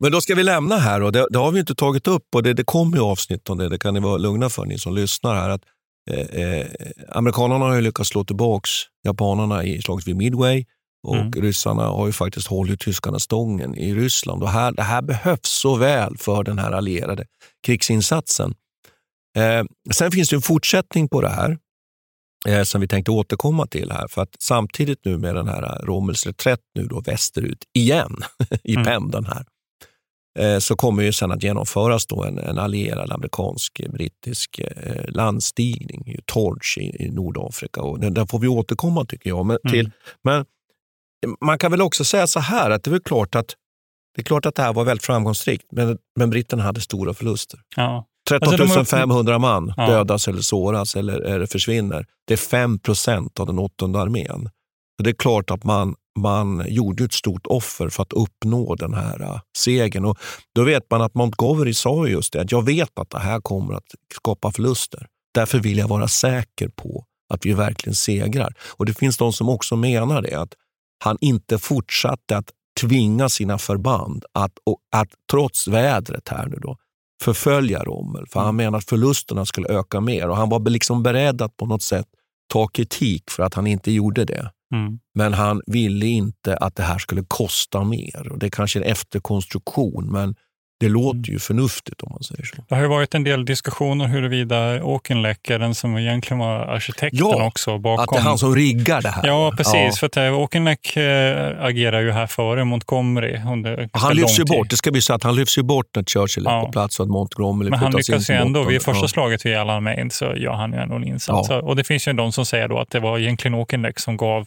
[0.00, 2.42] Men då ska vi lämna här och det, det har vi inte tagit upp och
[2.42, 3.68] det, det kommer ju avsnitt om det.
[3.68, 5.50] Det kan ni vara lugna för ni som lyssnar här.
[5.50, 5.62] Att,
[6.10, 6.66] eh, eh,
[7.08, 8.70] amerikanerna har ju lyckats slå tillbaks
[9.04, 10.64] japanerna i slaget vid Midway
[11.06, 11.32] och Mm.
[11.32, 14.42] ryssarna har ju faktiskt hållit tyskarna stången i Ryssland.
[14.42, 17.26] Och här, det här behövs så väl för den här allierade
[17.66, 18.54] krigsinsatsen.
[19.36, 21.58] Eh, sen finns det en fortsättning på det här
[22.48, 24.08] eh, som vi tänkte återkomma till här.
[24.08, 28.16] För att samtidigt nu med den här Rommels reträtt nu då västerut igen
[28.64, 28.84] i Mm.
[28.86, 29.44] pendeln här
[30.60, 36.78] så kommer ju sen att genomföras då en, en allierad amerikansk-brittisk eh, landstigning, ju Torch
[36.78, 37.82] i, i Nordafrika.
[37.82, 39.46] Och den, den får vi återkomma tycker jag.
[39.46, 39.90] Men, till,
[40.24, 40.44] men
[41.40, 43.54] man kan väl också säga så här att det är klart att
[44.14, 47.60] det är klart att det här var väldigt framgångsrikt, men, men britterna hade stora förluster.
[47.76, 48.04] Ja.
[48.28, 49.86] 13 Alltså, de har- 500 man Ja.
[49.86, 52.06] dödas eller såras eller, eller försvinner.
[52.26, 54.50] Det är 5 procent av den åttonde armén.
[55.02, 59.22] Det är klart att man, man gjorde ett stort offer för att uppnå den här
[59.22, 60.04] äh, segern.
[60.04, 60.18] Och
[60.54, 63.74] då vet man att Montgomery sa just det, att jag vet att det här kommer
[63.74, 65.06] att skapa förluster.
[65.34, 68.54] Därför vill jag vara säker på att vi verkligen segrar.
[68.60, 70.54] Och Det finns de som också menar det, att
[71.04, 76.76] han inte fortsatte att tvinga sina förband att, och, att trots vädret här nu då,
[77.22, 78.26] förfölja Rommel.
[78.26, 81.66] För han menar att förlusterna skulle öka mer och han var liksom beredd att på
[81.66, 82.06] något sätt
[82.52, 84.50] ta kritik för att han inte gjorde det.
[84.74, 84.98] Mm.
[85.14, 88.32] Men han ville inte att det här skulle kosta mer.
[88.32, 90.34] Och Det är kanske är en efterkonstruktion, men
[90.80, 92.64] det låter ju förnuftigt om man säger så.
[92.68, 97.18] Det har ju varit en del diskussioner huruvida Auchinleck är den som egentligen var arkitekten
[97.18, 98.02] Ja, också bakom.
[98.02, 99.26] Att det är han som riggar det här.
[99.26, 99.74] Ja, precis.
[99.74, 99.92] Ja.
[99.92, 104.70] För att eh, Auchinleck eh, agerar ju här före Montgomery Han lyfts ju bort.
[104.70, 106.64] Det ska bli så att han lyfts ju bort när Churchill är Ja.
[106.64, 108.64] på plats och att Montgomery Men han lyckas ju ändå.
[108.64, 111.50] Vid första slaget vid Alamein så gör han ju ändå en insats.
[111.50, 114.46] Och det finns ju de som säger då att det var egentligen Auchinleck som gav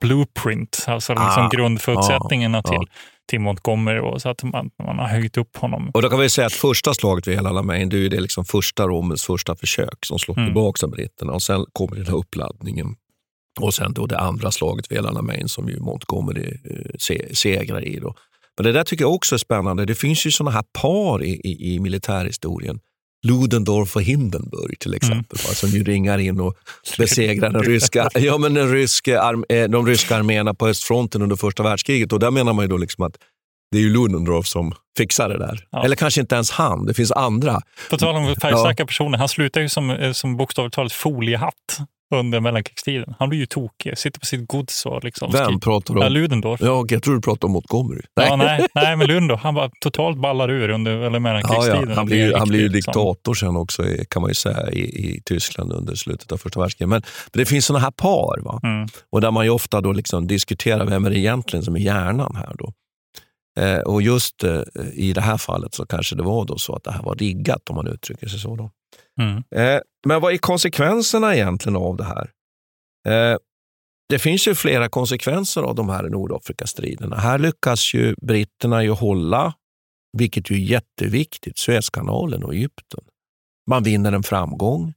[0.00, 2.88] blueprint, alltså liksom Ah, grundförutsättningarna ja, till,
[3.28, 3.98] till Montgomery.
[3.98, 5.90] Och så att man, man har höjt upp honom.
[5.94, 8.86] Och då kan vi säga att första slaget vid Alamein, det är det liksom första
[8.86, 10.48] Rommels första försök som slår Mm.
[10.48, 11.32] tillbaka britterna.
[11.32, 12.94] Och sen kommer den här uppladdningen.
[13.60, 17.98] Och sen då det andra slaget vid Alamein som ju Montgomery eh, se, segrar i.
[17.98, 18.14] Då.
[18.56, 19.84] Men det där tycker jag också är spännande.
[19.84, 22.80] Det finns ju såna här par i, i, i militärhistorien.
[23.24, 26.54] Ludendorff och Hindenburg till exempel, va, som ju ringar in och
[26.98, 31.36] besegrar den ryska, ja, men den ryska arm, eh, de ryska arméerna på östfronten under
[31.36, 32.12] första världskriget.
[32.12, 33.16] Och där menar man ju då liksom att
[33.70, 35.66] det är ju Ludendorff som fixar det där.
[35.70, 35.84] Ja.
[35.84, 37.60] Eller kanske inte ens han, det finns andra.
[37.90, 41.78] På tal om färgstarka personer, han slutar ju som, eh, som bokstavligt talat foliehatt
[42.14, 43.14] under mellankrigstiden.
[43.18, 45.32] Han blir ju tokig, sitter på sitt gods och liksom...
[45.32, 46.04] Vem pratar du om?
[46.04, 46.60] Ja, Ludendorff.
[46.60, 48.00] Ja, jag tror du pratar om Montgomery.
[48.14, 51.88] Ja, nej, nej, men Ludendorff, han bara totalt ballar ur under eller Ja, mellankrigstiden.
[51.88, 51.94] ja.
[51.94, 52.90] Han, blir, ju- han blir ju liksom.
[52.92, 56.88] diktator sen också kan man ju säga i, i Tyskland under slutet av första världskriget.
[56.88, 57.02] Men,
[57.32, 58.60] men det finns såna här par va?
[58.62, 58.88] Mm.
[59.10, 62.52] och där man ofta då liksom diskuterar vem är det egentligen som är hjärnan här.
[62.58, 62.72] Då.
[63.60, 64.60] Eh, och just eh,
[64.92, 67.70] i det här fallet så kanske det var då så att det här var riggat
[67.70, 68.56] om man uttrycker sig så.
[68.56, 68.70] Då.
[69.20, 69.44] Mm.
[69.50, 72.30] Eh, men vad är konsekvenserna egentligen av det här?
[73.08, 73.38] Eh,
[74.08, 77.16] det finns ju flera konsekvenser av de här Nordafrikastriderna.
[77.16, 79.54] Här lyckas ju britterna ju hålla,
[80.18, 83.04] vilket ju är jätteviktigt, Suezkanalen och Egypten.
[83.70, 84.94] Man vinner en framgång.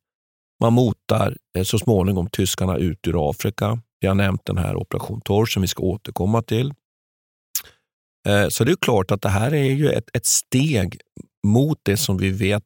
[0.61, 3.81] Man motar eh, så småningom tyskarna ut ur Afrika.
[3.99, 6.73] Vi har nämnt den här operation Torr som vi ska återkomma till.
[8.49, 11.01] Så det är klart att det här är ju ett, ett steg
[11.47, 12.63] mot det som vi vet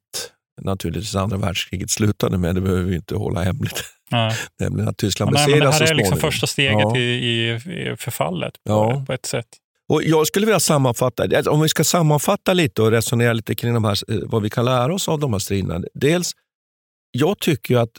[0.62, 2.56] naturligtvis andra världskriget slutade med.
[2.56, 3.84] Det behöver vi inte hålla hemligt.
[4.12, 4.36] Nej.
[4.60, 6.32] Nämligen att Tyskland det besegras så här är liksom småningom.
[6.32, 6.98] första steget Ja.
[6.98, 9.04] i, i, i förfallet på, Ja.
[9.08, 9.48] på ett sätt.
[9.90, 13.84] Och jag skulle vilja sammanfatta, om vi ska sammanfatta lite och resonera lite kring de
[13.84, 15.84] här, eh, vad vi kan lära oss av de här striderna.
[15.94, 16.32] Dels,
[17.12, 17.90] jag tycker att,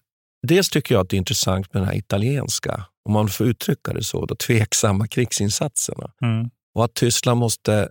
[0.46, 3.92] dels tycker jag att det är intressant med den här italienska, om man får uttrycka
[3.92, 6.10] det så, då, tveksamma krigsinsatserna.
[6.24, 6.50] Mm.
[6.74, 7.88] Och att Tyskland måste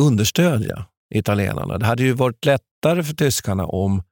[0.00, 1.78] understödja italienarna.
[1.78, 4.02] Det hade ju varit lättare för tyskarna om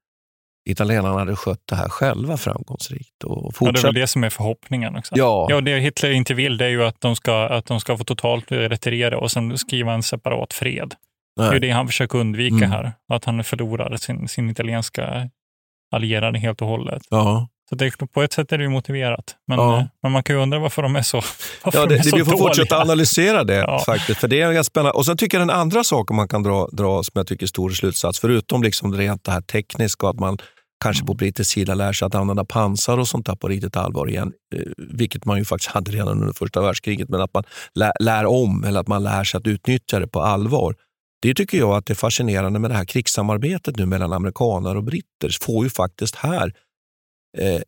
[0.71, 3.25] italienarna hade skött det här själva framgångsrikt.
[3.25, 4.97] Och Ja, det är fortsatt väl det som är förhoppningen.
[4.97, 5.15] Också.
[5.17, 5.47] Ja.
[5.51, 8.05] Ja, det Hitler inte vill det är ju att de ska, att de ska få
[8.05, 10.95] totalt retirera och sen skriva en separat fred.
[11.37, 11.61] Det är Nej.
[11.61, 12.71] det han försöker undvika Mm.
[12.71, 12.93] här.
[13.09, 15.31] Att han förlorar sin, sin italienska
[15.93, 17.03] allierade helt och hållet.
[17.11, 17.49] Ja.
[17.69, 19.37] Så det, är- på ett sätt är det ju motiverat.
[19.49, 19.79] Men, Ja.
[19.79, 21.17] eh, men man kan ju undra varför de är så,
[21.65, 22.47] varför Ja, de det, är så vi får dåliga.
[22.49, 23.83] fortsätta analysera det Ja.
[23.87, 24.21] faktiskt.
[24.21, 24.93] För det är ganska spännande.
[24.93, 27.49] Och sen tycker jag den andra saken man kan dra, dra som jag tycker är
[27.49, 30.39] stor slutsats, förutom liksom det rent det här tekniska, att man
[30.85, 34.09] kanske på brittisk sida lär sig att använda pansar och sånt där på riktigt allvar
[34.11, 37.45] igen, eh, vilket man ju faktiskt hade redan under första världskriget, men att man
[37.75, 40.75] lär, lär om eller att man lär sig att utnyttja det på allvar.
[41.23, 44.85] Det tycker jag att det är fascinerande med det här krigssamarbetet nu mellan amerikaner och
[44.85, 45.37] britter.
[45.43, 46.53] får ju faktiskt här
[47.39, 47.61] eh,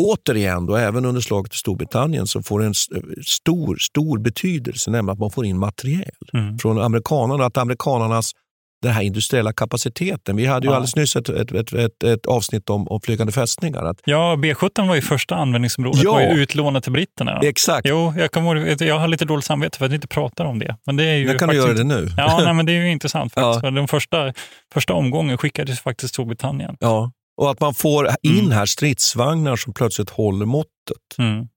[0.00, 2.86] återigen, då, även under slaget i Storbritannien, så får det en s-
[3.26, 6.58] stor, stor betydelse, nämligen att man får in materiel Mm.
[6.58, 7.44] från amerikanerna.
[7.46, 8.32] Att amerikanernas
[8.82, 10.36] den här industriella kapaciteten.
[10.36, 10.76] Vi hade ju Ja.
[10.76, 13.84] alldeles nyss ett, ett, ett, ett, avsnitt om, om flygande fästningar.
[13.84, 16.02] Att, Ja, B17 var ju första användningsområdet.
[16.02, 16.12] Ja.
[16.12, 17.40] var ju utlånat till britterna.
[17.42, 17.88] Exakt.
[17.88, 20.76] Jo, jag, kommer, jag har lite dåligt samvete för att jag inte pratar om det.
[20.86, 22.08] Men det är ju När kan du faktiskt göra det nu?
[22.16, 23.62] Ja, nej, men det är ju intressant faktiskt.
[23.64, 23.70] Ja.
[23.70, 24.32] Den första,
[24.74, 26.76] första omgången skickades faktiskt Storbritannien.
[26.80, 27.10] ja.
[27.40, 28.50] Och att man får in Mm.
[28.50, 31.18] här stridsvagnar som plötsligt håller måttet.
[31.18, 31.48] Mm.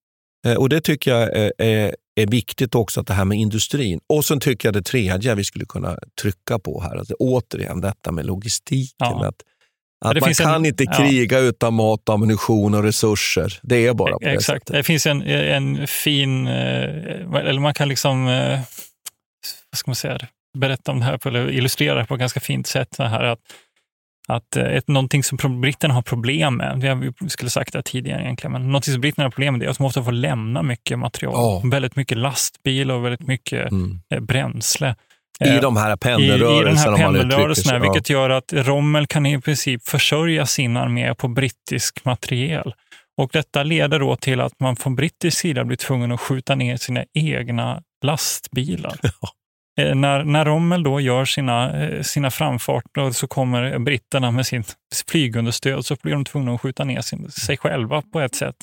[0.48, 4.00] Eh, Och Det tycker jag är, är, är viktigt också, att det här med industrin.
[4.10, 8.12] Och sen tycker jag det tredje vi skulle kunna trycka på här, alltså återigen detta
[8.12, 8.94] med logistiken.
[8.98, 9.28] Ja.
[9.28, 9.36] Att,
[10.06, 10.92] Ja, att det man kan en- inte ja.
[10.94, 13.60] kriga utan mat, ammunition och resurser.
[13.64, 14.46] Det är bara på det Exakt.
[14.68, 14.76] sättet.
[14.76, 18.60] Det finns en, en fin, eh, eller man kan liksom, eh,
[19.72, 20.20] vad ska man säga,
[20.58, 22.88] berätta om det här på, eller illustrera det på ett ganska fint sätt.
[22.96, 23.40] Så här att
[24.28, 28.52] att eh, ett, någonting som britterna har problem med, vi skulle sagt det tidigare egentligen,
[28.52, 31.34] men någonting som britterna har problem med är att de ofta får lämna mycket material.
[31.36, 31.70] Ja.
[31.70, 34.00] Väldigt mycket lastbil och väldigt mycket Mm.
[34.14, 34.96] eh, bränsle.
[35.46, 39.26] I Eh, de här i, i den pendelrörelserna, här pendelrörelserna, vilket gör att Rommel kan
[39.26, 42.74] i princip försörja sin armé på brittisk materiel.
[43.18, 46.78] Och detta leder då till att man från brittisk sida blir tvungen att skjuta ner
[46.78, 48.94] sina egna lastbilar.
[49.82, 54.64] Eh, När, när Rommel då gör sina, eh, sina framfarter så kommer britterna med sin
[55.08, 58.56] flygunderstöd så blir de tvungna att skjuta ner sin, sig själva på ett sätt.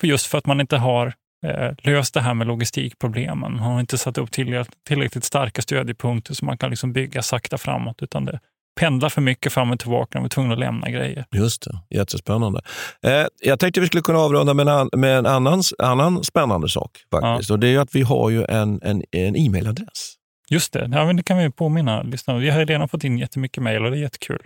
[0.00, 1.06] För just för att man inte har
[1.46, 3.52] eh, löst det här med logistikproblemen.
[3.52, 7.58] Man har inte satt upp tillräckligt, tillräckligt starka stödjepunkter så man kan liksom bygga sakta
[7.58, 8.02] framåt.
[8.02, 8.38] Utan det
[8.80, 10.18] pendlar för mycket fram och tillbaka.
[10.18, 11.24] Man är tvungna att lämna grejer.
[11.34, 12.60] Just det, jättespännande.
[13.06, 16.90] Eh, jag tänkte vi skulle kunna avrunda med en, med en annan, annan spännande sak.
[17.10, 17.50] faktiskt.
[17.50, 20.14] Och Det är att vi har ju en, en, en e-mailadress.
[20.50, 22.40] Just det, ja, men det kan vi påminna lyssnarna.
[22.40, 24.42] Vi har redan fått in jättemycket mejl och det är jättekul.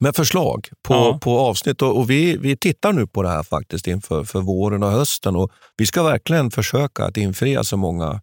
[0.00, 1.18] med förslag på, Ja.
[1.22, 1.82] på avsnitt.
[1.82, 5.36] Och, och vi, vi tittar nu på det här faktiskt inför för våren och hösten.
[5.36, 8.20] Och vi ska verkligen försöka att infria så många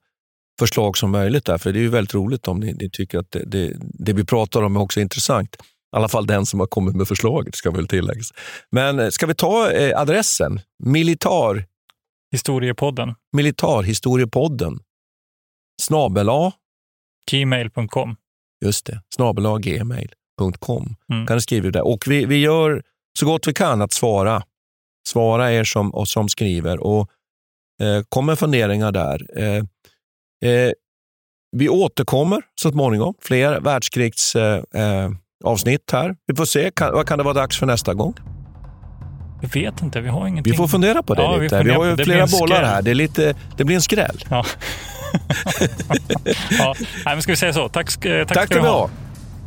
[0.60, 1.46] förslag som möjligt.
[1.46, 4.14] Där, för det är ju väldigt roligt om ni, ni tycker att det, det, det
[4.14, 5.56] vi pratar om är också intressant.
[5.56, 5.60] I
[5.96, 8.32] alla fall den som har kommit med förslaget, ska väl tilläggas.
[8.72, 10.60] Men eh, ska vi ta eh, adressen?
[10.84, 11.66] Militar...
[12.32, 13.16] Historiepodden.
[13.36, 14.80] Militarhistoriepodden.
[15.82, 16.52] Snabel A.
[17.32, 18.16] Gmail.com.
[18.66, 20.96] Just det, snabel gmail.com.
[21.12, 21.28] Mm.
[21.28, 21.82] Kan du skriva det.
[21.82, 22.82] Och vi, vi gör
[23.20, 24.44] så gott vi kan att svara.
[25.08, 27.10] Svara er som, och som skriver och
[27.82, 29.40] eh, kom med funderingar där.
[29.40, 29.64] Eh,
[30.52, 30.72] eh,
[31.52, 33.14] vi återkommer så småningom.
[33.22, 36.16] Fler världskrigsavsnitt eh, eh, här.
[36.26, 36.72] Vi får se.
[36.72, 38.14] Kan, vad kan det vara dags för nästa gång?
[39.42, 40.52] Jag vet inte, vi har ingenting.
[40.52, 41.58] Vi får fundera på det Ja, vi lite.
[41.58, 42.82] Vi, funderar har ju flera bollar här.
[42.82, 44.24] Det, är lite, det blir en skräll.
[44.30, 44.46] Ja.
[46.60, 46.76] Ja.
[47.06, 47.70] Nej, men ska vi säga så?
[47.70, 48.90] Tack, tack, Tack ska vi ha.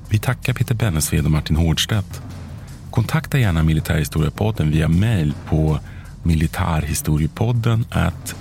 [0.08, 2.22] Vi tackar Peter Bennesved och Martin Hårdstedt.
[2.90, 5.78] Kontakta gärna Militärhistoriepodden via mejl på
[6.22, 7.84] militarhistoriepodden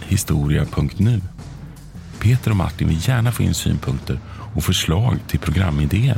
[0.07, 1.22] historia.nu.
[2.19, 4.19] Peter och Martin vill gärna få in synpunkter
[4.55, 6.17] och förslag till programidéer.